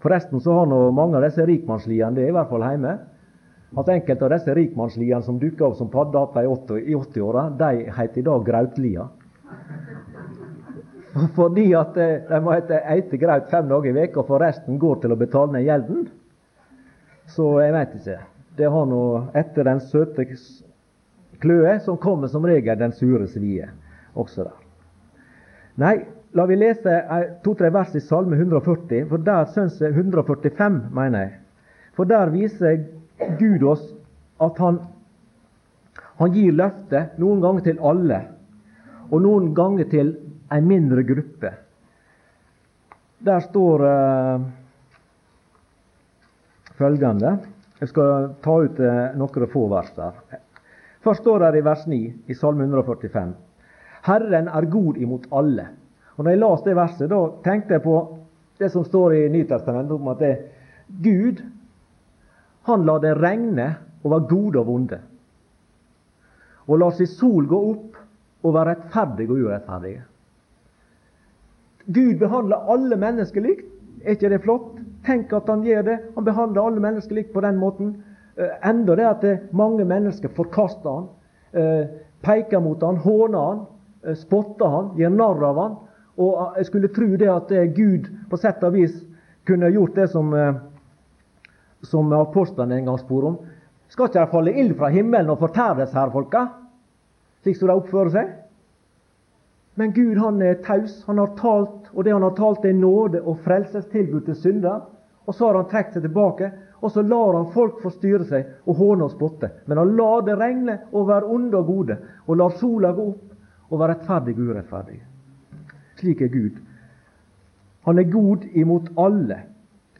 [0.00, 2.96] Forresten så har nå mange av disse rikmannsliene det er i hvert fall hjemme.
[3.76, 8.26] At enkelte av disse rikmannsliene som dukka opp som paddeaper i 80-åra, de heter i
[8.32, 9.08] dag Grautlia.
[11.36, 15.12] Fordi at eh, de må ete graut fem dager i veka, for resten går til
[15.12, 16.06] å betale ned gjelden.
[17.32, 18.18] Så jeg veit ikke.
[18.56, 19.04] Det har nå
[19.34, 20.26] etter den søte
[21.42, 23.70] kløe, som kommer som regel den sure svie
[24.14, 24.60] også der.
[25.82, 25.94] Nei,
[26.34, 26.98] la vi lese
[27.42, 31.32] to-tre vers i Salme 140, for der syns jeg 145, mener jeg.
[31.94, 32.84] For der viser
[33.40, 33.84] Gud oss
[34.42, 34.80] at han,
[36.18, 38.20] han gir løfte noen ganger til alle,
[39.10, 40.14] og noen ganger til
[40.54, 41.52] en mindre gruppe.
[43.24, 44.46] Der står uh,
[46.78, 47.38] følgende
[47.80, 50.12] Jeg skal ta ut uh, noen få vers der.
[51.04, 51.98] Først står det i vers 9
[52.30, 53.34] i Salme 145.
[54.06, 55.66] Herren er god imot alle.
[56.16, 57.96] Og når jeg las det verset, da tenkte jeg på
[58.58, 60.34] det som står i Nytestamentet om at det,
[61.02, 61.42] Gud
[62.64, 65.00] han lar det regne over gode og vonde.
[66.66, 67.98] Og lar sin sol gå opp
[68.44, 70.04] over rettferdige og urettferdige.
[71.84, 73.68] Gud behandler alle mennesker likt.
[74.04, 74.80] Er ikke det flott?
[75.04, 75.98] Tenk at han gjør det.
[76.14, 77.94] Han behandler alle mennesker likt på den måten.
[78.36, 81.08] Eh, enda det at mange mennesker forkaster han,
[81.52, 81.86] eh,
[82.22, 83.66] peker mot han, håner han,
[84.04, 85.76] eh, spotter han, gjør narr av han.
[86.18, 89.04] Og jeg skulle tro det at Gud på sett og vis
[89.46, 90.30] kunne gjort det som,
[91.82, 93.38] som apostlene en gang spor om.
[93.88, 96.46] Skal ikke det falle ild fra himmelen og fortæres her, folka?
[97.42, 98.30] Slik som de oppfører seg?
[99.74, 101.02] Men Gud han er taus.
[101.06, 104.80] Han har talt, og det han har talt, er nåde og frelsestilbud til synder.
[105.24, 106.50] Og så har han trukket seg tilbake,
[106.84, 109.50] og så lar han folk få styre seg og håne og spotte.
[109.66, 111.96] Men han lar det regne over onde og gode,
[112.26, 115.06] og lar sola gå opp over rettferdige og urettferdige.
[116.00, 116.58] Slik er Gud.
[117.88, 119.40] Han er god imot alle.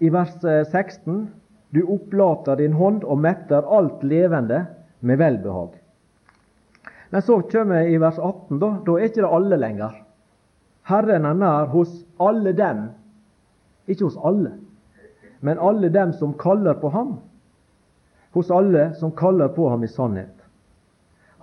[0.01, 1.31] I vers 16.:
[1.73, 4.67] Du opplater din hånd og metter alt levende
[5.01, 5.81] med velbehag.
[7.11, 8.59] Men så kommer vi i vers 18.
[8.59, 9.97] Da, da er ikke det alle lenger.
[10.85, 12.89] Herren er nær hos alle dem.
[13.87, 14.57] Ikke hos alle,
[15.41, 17.17] men alle dem som kaller på ham.
[18.35, 20.35] Hos alle som kaller på ham i sannhet.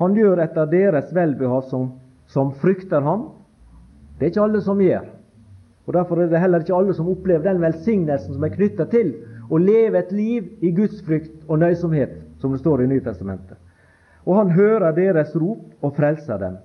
[0.02, 1.92] Han gjør etter deres velbehag som,
[2.28, 3.30] som frykter ham.
[4.18, 5.08] Det er ikke alle som gjør.
[5.86, 9.16] Og Derfor er det heller ikke alle som opplever den velsignelsen som er knytta til
[9.50, 13.58] å leve et liv i Guds frykt og nøysomhet, som det står i Nytestamentet
[14.26, 16.58] og han hører deres rop og frelser dem.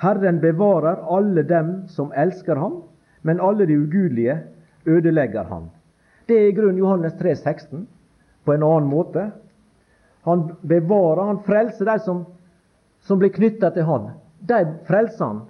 [0.00, 2.80] Herren bevarer alle dem som elsker ham,
[3.22, 4.38] men alle de ugudelige
[4.86, 5.68] ødelegger han.
[6.30, 7.86] Det er i grunn Johannes 3, 16,
[8.46, 9.24] på en annen måte.
[10.28, 12.20] Han bevarer, han frelser de som,
[13.02, 14.12] som blir knytta til han.
[14.46, 15.40] De frelser han.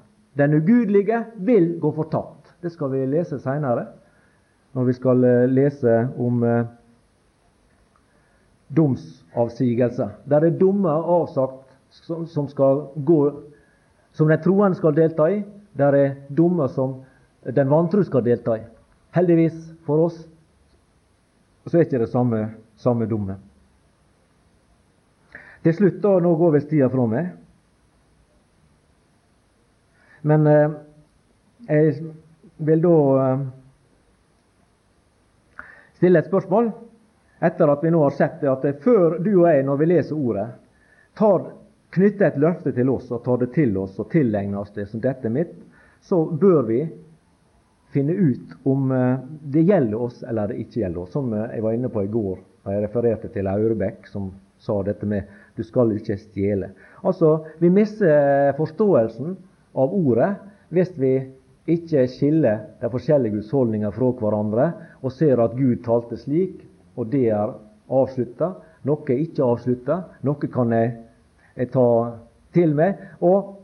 [0.41, 2.55] Den ugudelige vil gå fortapt.
[2.65, 3.91] Det skal vi lese seinere,
[4.73, 6.65] når vi skal eh, lese om eh,
[8.73, 10.09] domsavsigelse.
[10.33, 13.21] Der er dommer avsagt som, som, skal gå,
[14.17, 15.43] som den troende skal delta i.
[15.77, 17.03] Der er dommer som
[17.45, 18.69] den vantro skal delta i.
[19.13, 20.23] Heldigvis for oss
[21.67, 22.41] så er ikke det samme,
[22.81, 23.37] samme dumme.
[25.61, 27.35] Til slutt, da, nå går visst tida fra meg.
[30.25, 30.77] Men eh,
[31.69, 32.13] jeg
[32.65, 32.95] vil da
[33.25, 33.43] eh,
[36.01, 36.73] stille et spørsmål
[37.45, 39.89] etter at vi nå har sett det, at det før du og jeg, når vi
[39.89, 40.47] leser ordet,
[41.17, 41.47] tar,
[41.97, 45.01] knytter et løfte til oss og tar det til oss og tilegner oss det som
[45.01, 45.55] dette er mitt,
[46.05, 46.83] så bør vi
[47.93, 51.13] finne ut om eh, det gjelder oss eller det ikke gjelder oss.
[51.17, 54.31] Som eh, jeg var inne på i går da jeg refererte til Aurebekk, som
[54.61, 55.25] sa dette med
[55.57, 56.71] 'du skal ikke stjele'.
[57.05, 59.37] Altså, Vi mister forståelsen
[59.75, 60.35] av ordet
[60.69, 61.15] hvis vi
[61.67, 64.73] ikke skiller de forskjellige husholdningene fra hverandre
[65.03, 66.67] og ser at Gud talte slik,
[66.97, 67.55] og det er
[67.91, 68.53] avslutta.
[68.85, 70.03] Noe er ikke avslutta.
[70.23, 70.93] Noe kan jeg,
[71.57, 71.87] jeg, ta
[72.55, 73.01] til meg.
[73.21, 73.57] Og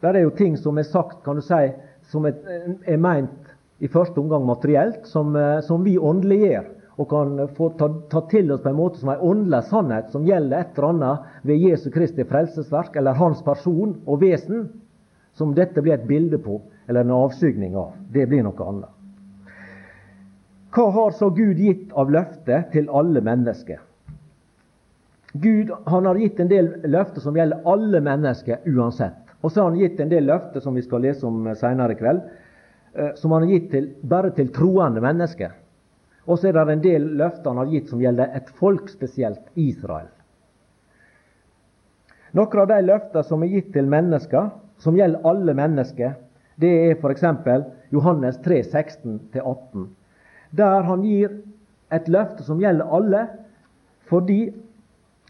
[0.00, 1.72] det er jo ting som er sagt, kan du si,
[2.12, 2.38] som er,
[2.86, 7.90] er meint i første omgang materielt, som, eh, som vi åndeliggjør og kan få ta,
[8.08, 11.42] ta, til oss på en måte som en åndelig sannhet som gjelder et eller annet
[11.44, 14.70] ved Jesu Kristi frelsesverk eller hans person og vesen,
[15.36, 17.92] som dette blir et bilde på eller en avskygning av.
[18.12, 18.92] Det blir noe annet.
[20.76, 23.78] hva har så Gud gitt av løfter til alle mennesker?
[25.32, 29.25] Gud han har gitt en del løfter som gjelder alle mennesker uansett.
[29.46, 31.98] Og så har han gitt en del løfter som vi skal lese om senere i
[32.00, 32.18] kveld,
[32.98, 35.52] eh, som han har gitt til, bare til troende mennesker.
[36.26, 39.44] Og så er det en del løfter han har gitt som gjelder et folk, spesielt
[39.54, 40.08] Israel.
[42.34, 44.50] Noen av de løftene som er gitt til mennesker,
[44.82, 46.16] som gjelder alle mennesker,
[46.58, 47.22] det er f.eks.
[47.94, 49.86] Johannes 3, 16-18.
[50.58, 51.38] Der han gir
[51.94, 53.22] et løfte som gjelder alle,
[54.10, 54.40] fordi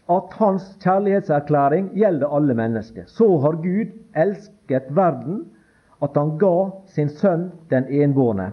[0.09, 3.03] at hans kjærlighetserklæring gjelder alle mennesker.
[3.07, 5.45] Så har Gud elsket verden
[6.03, 8.51] at han ga sin sønn den enbårne.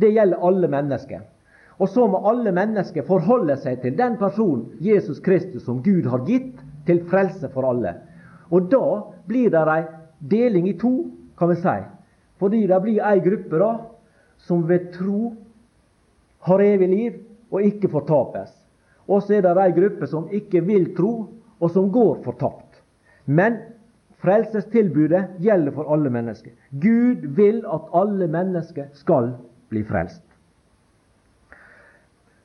[0.00, 1.20] Det gjelder alle mennesker.
[1.78, 6.22] Og så må alle mennesker forholde seg til den personen, Jesus Kristus, som Gud har
[6.26, 7.96] gitt til frelse for alle.
[8.50, 9.82] Og da blir det ei
[10.30, 11.76] deling i to, kan vi si.
[12.38, 13.72] Fordi det blir ei gruppe da,
[14.38, 15.34] som ved tro
[16.46, 17.18] har evig liv
[17.50, 18.63] og ikke fortapes.
[19.08, 21.14] Og så er det ei gruppe som ikke vil tro,
[21.60, 22.80] og som går fortapt.
[23.26, 23.58] Men
[24.24, 26.52] frelsestilbudet gjelder for alle mennesker.
[26.70, 29.34] Gud vil at alle mennesker skal
[29.72, 30.22] bli frelst.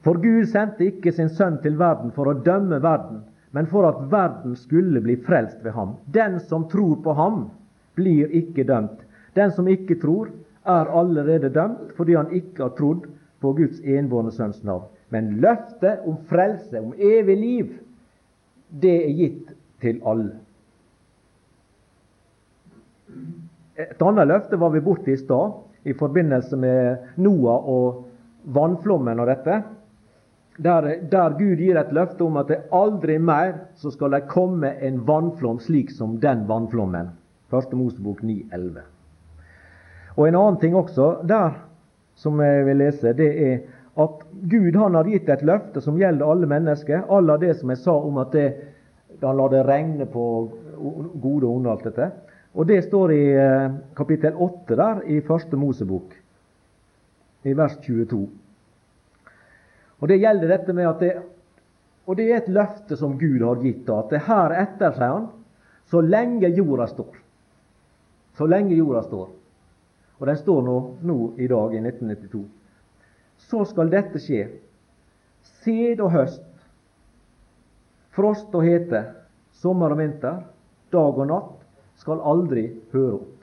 [0.03, 4.05] For Gud sendte ikke sin sønn til verden for å dømme verden, men for at
[4.11, 5.97] verden skulle bli frelst ved ham.
[6.05, 7.49] Den som tror på ham,
[7.99, 9.01] blir ikke dømt.
[9.35, 10.29] Den som ikke tror,
[10.69, 13.07] er allerede dømt fordi han ikke har trodd
[13.41, 14.85] på Guds enbårne sønns navn.
[15.09, 17.71] Men løftet om frelse, om evig liv,
[18.69, 19.49] det er gitt
[19.81, 20.35] til alle.
[23.79, 25.57] Et annet løfte var vi borte i stad,
[25.87, 28.05] i forbindelse med Noah og
[28.53, 29.61] vannflommen og dette
[30.59, 30.81] der,
[31.11, 34.99] der, Gud gir et løfte om at det aldri mer så skal det komme en
[35.07, 37.13] vannflom slik som den vannflommen.
[37.49, 37.73] 1.
[37.79, 38.81] Mosebok 9,11.
[40.17, 41.55] Og en annen ting også der
[42.19, 43.61] som jeg vil lese, det er
[43.99, 47.03] at Gud han har gitt et løfte som gjelder alle mennesker.
[47.11, 48.47] Alle det som jeg sa om at det,
[49.21, 50.25] han lar det regne på
[50.79, 51.71] gode og onde.
[51.71, 52.11] alt dette.
[52.55, 56.15] Og det står i eh, kapittel 8 der i første Mosebok,
[57.45, 58.21] i vers 22.
[59.99, 61.11] Og Det gjelder dette med at det,
[62.07, 65.11] og det er et løfte som Gud har gitt, da, at det her etter, sier
[65.13, 65.27] han,
[65.91, 67.19] så lenge jorda står.
[68.37, 69.27] Så lenge jorda står.
[70.19, 72.58] Og den står nå, nå i dag, i 1992.
[73.47, 74.47] Så skal dette skje.
[75.63, 76.45] Sed og høst,
[78.15, 79.03] frost og hete,
[79.61, 80.43] sommer og vinter,
[80.91, 81.55] dag og natt,
[81.99, 83.39] skal aldri høre opp.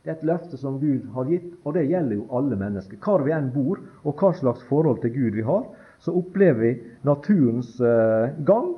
[0.00, 2.96] Det er et løfte som Gud har gitt, og det gjelder jo alle mennesker.
[3.04, 5.66] Hvor vi enn bor, og hva slags forhold til Gud vi har,
[6.00, 6.70] så opplever vi
[7.04, 8.72] naturens uh, gang.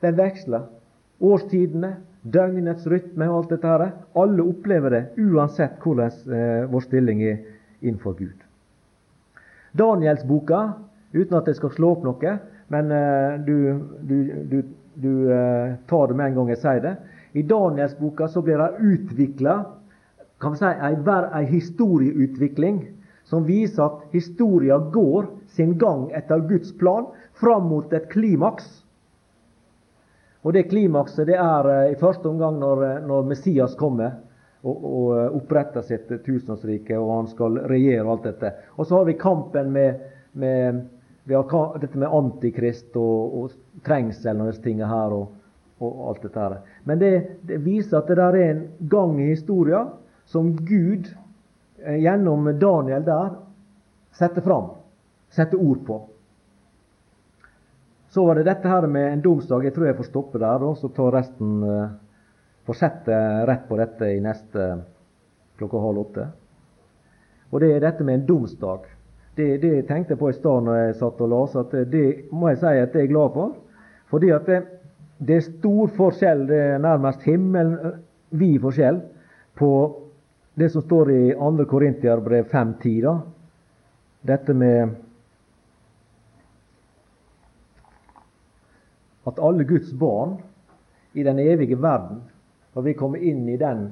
[0.00, 0.64] Den veksler.
[1.20, 3.86] Årstidene, døgnets rytme og alt dette her.
[4.16, 7.44] Alle opplever det, uansett hvordan uh, vår stilling er
[7.80, 8.44] innenfor Gud.
[9.72, 10.60] Danielsboka,
[11.12, 12.34] uten at jeg skal slå opp noe,
[12.72, 13.56] men uh, du,
[14.04, 14.16] du,
[14.50, 14.58] du,
[14.98, 15.12] du
[15.88, 16.94] tar det med en gang jeg sier det.
[17.38, 19.58] I Danielsboka så blir det utvikla
[20.38, 20.96] kan vi si, ei,
[21.34, 22.82] ei historieutvikling
[23.28, 27.08] som viser at historia går sin gang etter Guds plan
[27.40, 28.68] fram mot et klimaks.
[30.46, 34.14] Og Det klimakset det er eh, i første omgang når, eh, når Messias kommer
[34.62, 38.52] og, og eh, oppretter sitt tusenårsrike, og han skal regjere og alt dette.
[38.76, 40.84] Og så har vi kampen med, med,
[41.28, 45.18] dette med antikrist og, og trengsel og disse tingene her.
[45.18, 45.34] og
[45.78, 46.56] og alt dette her.
[46.84, 47.10] Men det,
[47.46, 49.92] det, viser at det der er en gang i historien
[50.28, 51.06] som Gud
[51.84, 53.36] eh, gjennom Daniel der
[54.18, 54.72] setter fram,
[55.30, 56.00] setter ord på.
[58.10, 59.68] Så var det dette her med en domsdag.
[59.68, 61.62] Jeg tror jeg får stoppe der, og så tar resten
[62.68, 64.82] eh, Fortsette rett på dette i neste
[65.58, 66.26] klokka halv åtte.
[67.50, 68.84] Og det er dette med en domsdag.
[69.36, 72.50] Det, det jeg tenkte på i stad når jeg satt og leste, at det må
[72.50, 73.56] jeg si at jeg er glad for.
[74.10, 74.62] Fordi at det,
[75.18, 79.00] det er stor forskjell, det er nærmest himmelvid forskjell,
[79.56, 79.70] på
[80.58, 81.64] det som står i 2.
[81.70, 83.20] Korintiarbrev 5.10.
[84.28, 84.96] Dette med
[89.26, 90.38] at alle Guds barn
[91.14, 92.22] i den evige verden,
[92.78, 93.88] når vi kommer inn i den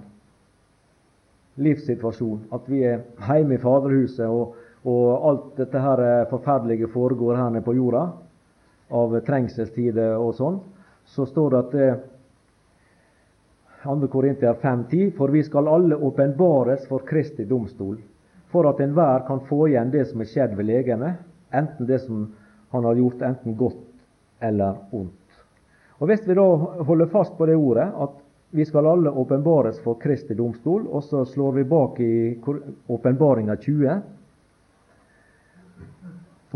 [1.58, 4.52] livssituasjonen, at vi er hjemme i Faderhuset, og,
[4.86, 8.04] og alt dette her forferdelige foregår her nede på jorda,
[8.94, 10.60] av trengselstider og sånn,
[11.02, 11.88] så står det at det,
[13.82, 14.06] 2.
[14.12, 17.96] Korinter 5,10.: For vi skal alle åpenbares for Kristi domstol,
[18.54, 21.18] for at enhver kan få igjen det som er skjedd ved legemet,
[21.50, 22.28] enten det som
[22.70, 23.82] han har gjort, enten godt
[24.46, 25.42] eller ondt.
[25.98, 26.46] Og Hvis vi da
[26.86, 28.22] holder fast på det ordet, at
[28.56, 32.12] vi skal alle åpenbares for Kristi domstol, og så slår vi bak i
[32.88, 33.96] åpenbaringa 20,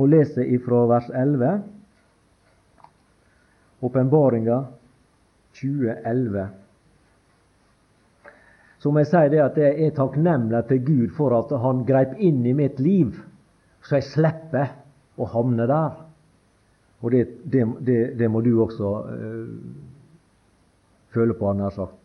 [0.01, 1.51] og leser ifra vers 11.
[3.84, 4.62] Åpenbaringa
[5.61, 6.46] 2011.
[8.80, 12.16] Så må jeg si det at jeg er takknemlig til Gud for at Han greip
[12.16, 13.12] inn i mitt liv,
[13.84, 14.72] så jeg slipper
[15.20, 16.01] å havne der.
[17.05, 19.89] Og det, det, det, det må du også øh,
[21.14, 21.98] føle på, han har sagt.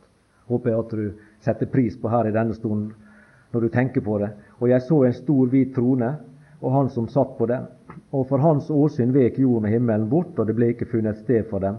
[0.47, 2.93] Håper jeg at du setter pris på her i denne stunden
[3.53, 4.29] når du tenker på det.
[4.59, 6.15] Og jeg så en stor, hvit trone,
[6.61, 7.67] og han som satt på den.
[8.11, 11.45] Og for hans åsyn vek jorden og himmelen bort, og det ble ikke funnet sted
[11.49, 11.77] for dem.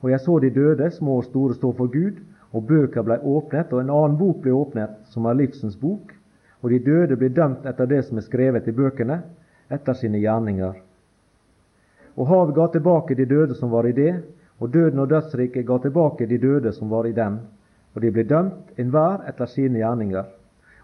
[0.00, 2.22] Og jeg så de døde, små og store, stå for Gud,
[2.52, 6.14] og bøker ble åpnet, og en annen bok ble åpnet, som er livsens bok.
[6.62, 9.20] Og de døde ble dømt etter det som er skrevet i bøkene,
[9.70, 10.80] etter sine gjerninger.
[12.16, 14.14] Og havet ga tilbake de døde som var i det,
[14.60, 17.38] og døden og dødsriket ga tilbake de døde som var i dem.
[17.94, 20.24] Og de ble dømt enhver etter sine gjerninger.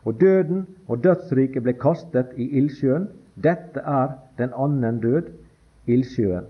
[0.04, 3.08] Og døden og dødsriket ble kastet i ildsjøen.
[3.36, 5.28] Dette er den annen død,
[5.86, 6.48] ildsjøen.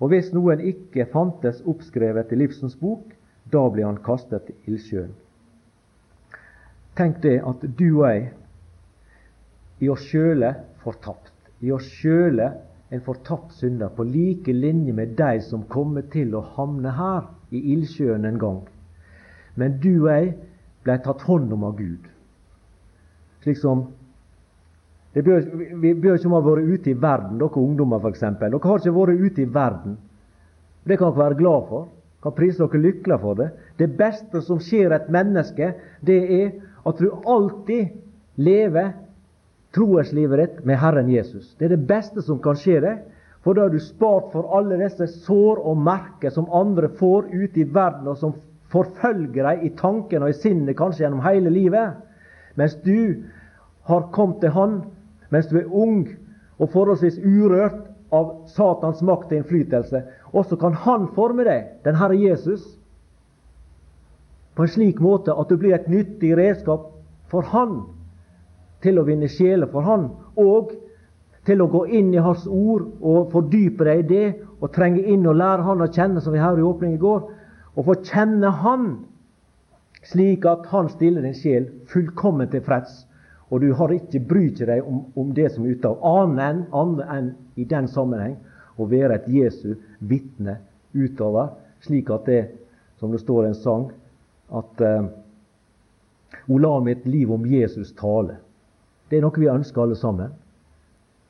[0.00, 3.14] Og hvis noen ikke fantes oppskrevet i livsens bok,
[3.52, 5.14] da ble han kastet i ildsjøen.
[6.98, 8.30] Tenk det at du og jeg
[9.80, 11.32] i oss sjøle fortapt.
[11.62, 12.50] I oss sjøle
[12.90, 17.60] en fortapt synder, på like linje med de som kommer til å havne her i
[17.74, 18.62] ildsjøen en gang.
[19.56, 20.32] Men du og jeg
[20.86, 22.08] ble tatt hånd om av Gud.
[23.44, 23.88] Slik som
[25.14, 25.44] bør,
[25.80, 28.20] Vi bør ikke ha vært ute i verden, dere ungdommer f.eks.
[28.20, 29.98] Dere har ikke vært ute i verden.
[30.84, 31.88] Det kan dere være glad for
[32.22, 33.48] kan prise dere lykkelige for det.
[33.78, 35.72] Det beste som skjer et menneske,
[36.02, 36.50] det er
[36.86, 37.94] at du alltid
[38.36, 38.92] lever
[39.74, 41.54] troeslivet ditt med Herren Jesus.
[41.58, 43.06] Det er det beste som kan skje deg.
[43.44, 47.62] For da er du spart for alle disse sår og merker som andre får ute
[47.62, 48.34] i verden, og som
[48.72, 52.00] forfølger deg i tanken og i sinnet kanskje gjennom hele livet.
[52.58, 53.24] Mens du
[53.88, 54.80] har kommet til Han
[55.28, 56.06] mens du er ung
[56.58, 60.02] og forholdsvis urørt av Satans makt og innflytelse.
[60.32, 62.64] Og kan Han forme deg, den Herre Jesus,
[64.56, 66.88] på en slik måte at du blir et nyttig redskap
[67.30, 67.82] for Han
[68.82, 70.74] til å vinne sjeler for Han, og
[71.48, 74.26] til å gå inn i Hans ord og fordype deg i det,
[74.60, 77.28] og trenge inn og lære Han å kjenne, som vi hørte i åpningen i går,
[77.78, 78.88] og få kjenne Han
[80.02, 83.04] slik at Han stiller din sjel fullkomment tilfreds.
[83.50, 87.30] Og du har ikke bryr deg om, om, det som er ute av, annet enn,
[87.56, 88.36] i den sammenheng
[88.76, 90.58] å være et Jesu vitne
[90.92, 92.42] utover, slik at det,
[93.00, 93.88] som det står i en sang,
[94.52, 95.08] at uh,
[96.48, 98.36] O la mitt liv om Jesus tale.
[99.08, 100.34] Det er noe vi ønsker alle sammen.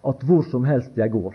[0.07, 1.35] At hvor som helst jeg går,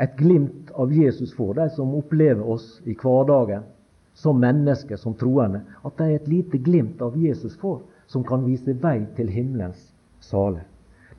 [0.00, 3.66] et glimt av Jesus får de som opplever oss i hverdagen
[4.14, 5.62] som mennesker, som troende.
[5.84, 10.64] At de et lite glimt av Jesus får, som kan vise vei til himmelens sale.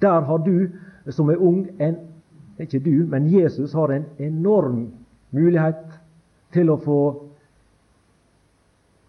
[0.01, 0.69] Der har du
[1.11, 1.97] som er ung, en,
[2.59, 4.87] ikke du, men Jesus har en enorm
[5.31, 5.85] mulighet
[6.53, 6.99] til å få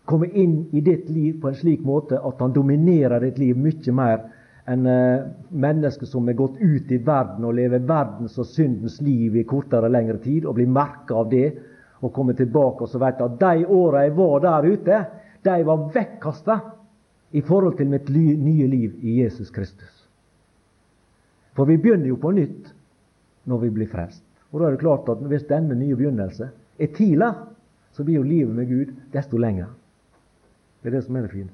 [0.08, 3.92] komme inn i ditt liv på en slik måte at han dominerer ditt liv mye
[3.96, 4.24] mer
[4.64, 9.36] enn menneske mennesker som er gått ut i verden og lever verdens og syndens liv
[9.36, 11.50] i kortere og lengre tid, og blir merka av det,
[12.00, 15.02] og kommer tilbake og så vet at de åra jeg var der ute,
[15.44, 16.58] de var vekkasta
[17.32, 20.04] i forhold til mitt nye liv i Jesus Kristus.
[21.54, 22.72] For vi begynner jo på nytt
[23.48, 24.24] når vi blir frelst.
[24.52, 26.48] Og da er det klart at Hvis denne nye begynnelse
[26.78, 27.32] er tidlig,
[27.92, 29.66] så blir jo livet med Gud desto lenger.
[30.82, 31.50] Det er det som er det fine.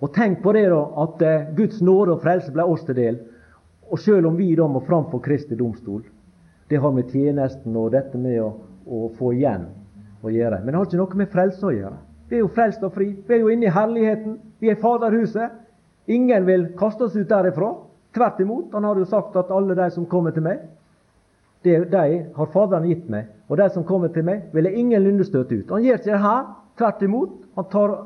[0.00, 3.18] Og tenk på det da, at eh, Guds nåde og frelse ble oss til del.
[3.90, 6.04] Og selv om vi da må framfor Kristi domstol,
[6.68, 8.52] det har med tjenesten og dette med å,
[8.86, 9.66] å få igjen
[10.22, 10.60] å gjøre.
[10.60, 11.96] Men det har ikke noe med frelse å gjøre.
[12.28, 13.08] Vi er jo frelst og fri.
[13.26, 14.36] Vi er jo inne i herligheten.
[14.60, 15.54] Vi er i Faderhuset.
[16.12, 17.72] Ingen vil kaste oss ut derifra.
[18.14, 18.68] Tvert imot.
[18.76, 20.60] Han har jo sagt at alle de som kommer til meg,
[21.64, 22.04] det, de
[22.36, 23.32] har Faderen gitt meg.
[23.48, 25.72] Og de som kommer til meg, vil jeg ingenlunde støte ut.
[25.72, 26.44] Han gjør ikke det her.
[26.78, 27.34] Tvert imot.
[27.56, 27.96] Han tar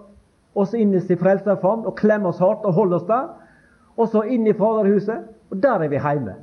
[0.54, 3.28] oss inn i sin frelserfavn og klemme oss hardt og holde oss der.
[3.96, 6.36] Og så inn i Faderhuset, og der er vi hjemme.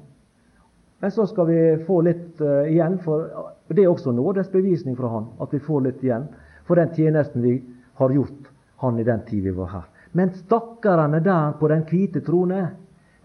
[1.00, 3.30] Men så skal vi få litt uh, igjen, for
[3.72, 6.28] det er også nådes bevisning fra Han, at vi får litt igjen
[6.68, 7.64] for den tjenesten vi
[7.98, 9.88] har gjort Han i den tid vi var her.
[10.12, 12.68] Men stakkarene der på den hvite trone,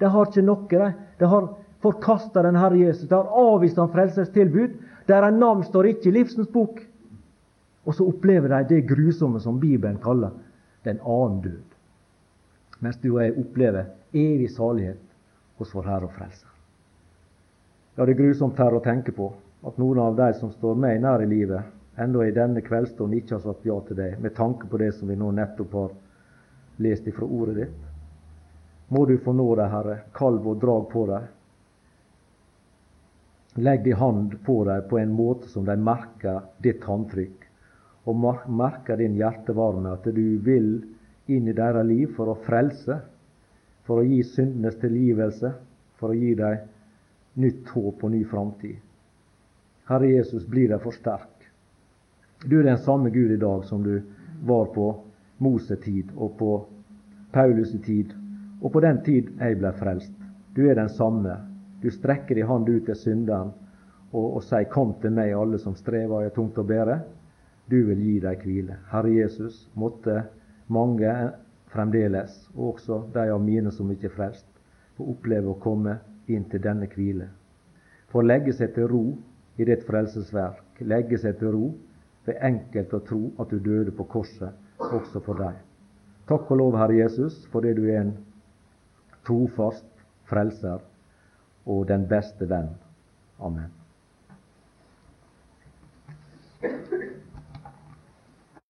[0.01, 0.65] de har ikke noe.
[0.71, 0.89] De,
[1.21, 1.51] de har
[1.85, 3.09] forkasta den Herre Jesus.
[3.09, 4.79] De har avvist Han frelsestilbud.
[5.07, 6.81] Deres navn står ikke i livsens bok.
[7.85, 10.33] Og så opplever de det grusomme som Bibelen kaller
[10.85, 11.77] den annen død.
[12.85, 15.01] Mens du og jeg opplever evig salighet
[15.59, 16.51] hos vår Herre og Frelser.
[17.95, 19.31] Ja, det er grusomt her å tenke på
[19.65, 21.63] at noen av de som står meg nær i livet,
[21.97, 25.09] ennå i denne kveldsstunden ikke har sagt ja til deg, med tanke på det som
[25.09, 25.95] vi nå nettopp har
[26.83, 27.79] lest ifra ordet ditt.
[28.91, 31.31] Må du få nå deg, Herre, kalv og drag på deg.
[33.55, 37.44] legg din hand på dem på en måte som de merker ditt håndtrykk,
[38.05, 40.71] og merker din hjertevarme, at du vil
[41.27, 42.99] inn i deres liv for å frelse,
[43.85, 45.53] for å gi syndenes tilgivelse,
[46.01, 46.67] for å gi dem
[47.41, 48.77] nytt håp og ny framtid.
[49.89, 51.49] Herre Jesus, bli deg for sterk.
[52.45, 53.99] Du er den samme Gud i dag som du
[54.45, 54.91] var på
[55.45, 56.51] Mosetid og på
[57.33, 58.13] Paulus' tid
[58.61, 60.13] og på den tid jeg ble frelst.
[60.57, 61.37] Du er den samme.
[61.83, 63.53] Du strekker din hand ut til synderen
[64.13, 67.01] og, og sier 'Kom til meg, alle som strever og er tungt å bære'.
[67.71, 68.77] Du vil gi dem hvile.
[68.91, 70.25] Herre Jesus, måtte
[70.69, 71.13] mange
[71.73, 74.51] fremdeles, og også de av mine som ikke er frelst,
[74.97, 75.99] få oppleve å komme
[76.31, 77.29] inn til denne hvile.
[78.13, 79.05] Få legge seg til ro
[79.59, 80.63] i ditt frelsesverk.
[80.81, 81.71] Legge seg til ro
[82.27, 84.55] ved enkelt å tro at du døde på korset
[84.85, 85.59] også for deg.
[86.29, 88.15] Takk og lov, Herre Jesus, fordi du er en
[89.27, 89.89] trofast
[90.31, 90.85] frelser
[91.69, 92.73] og den beste venn.
[93.41, 93.84] Amen.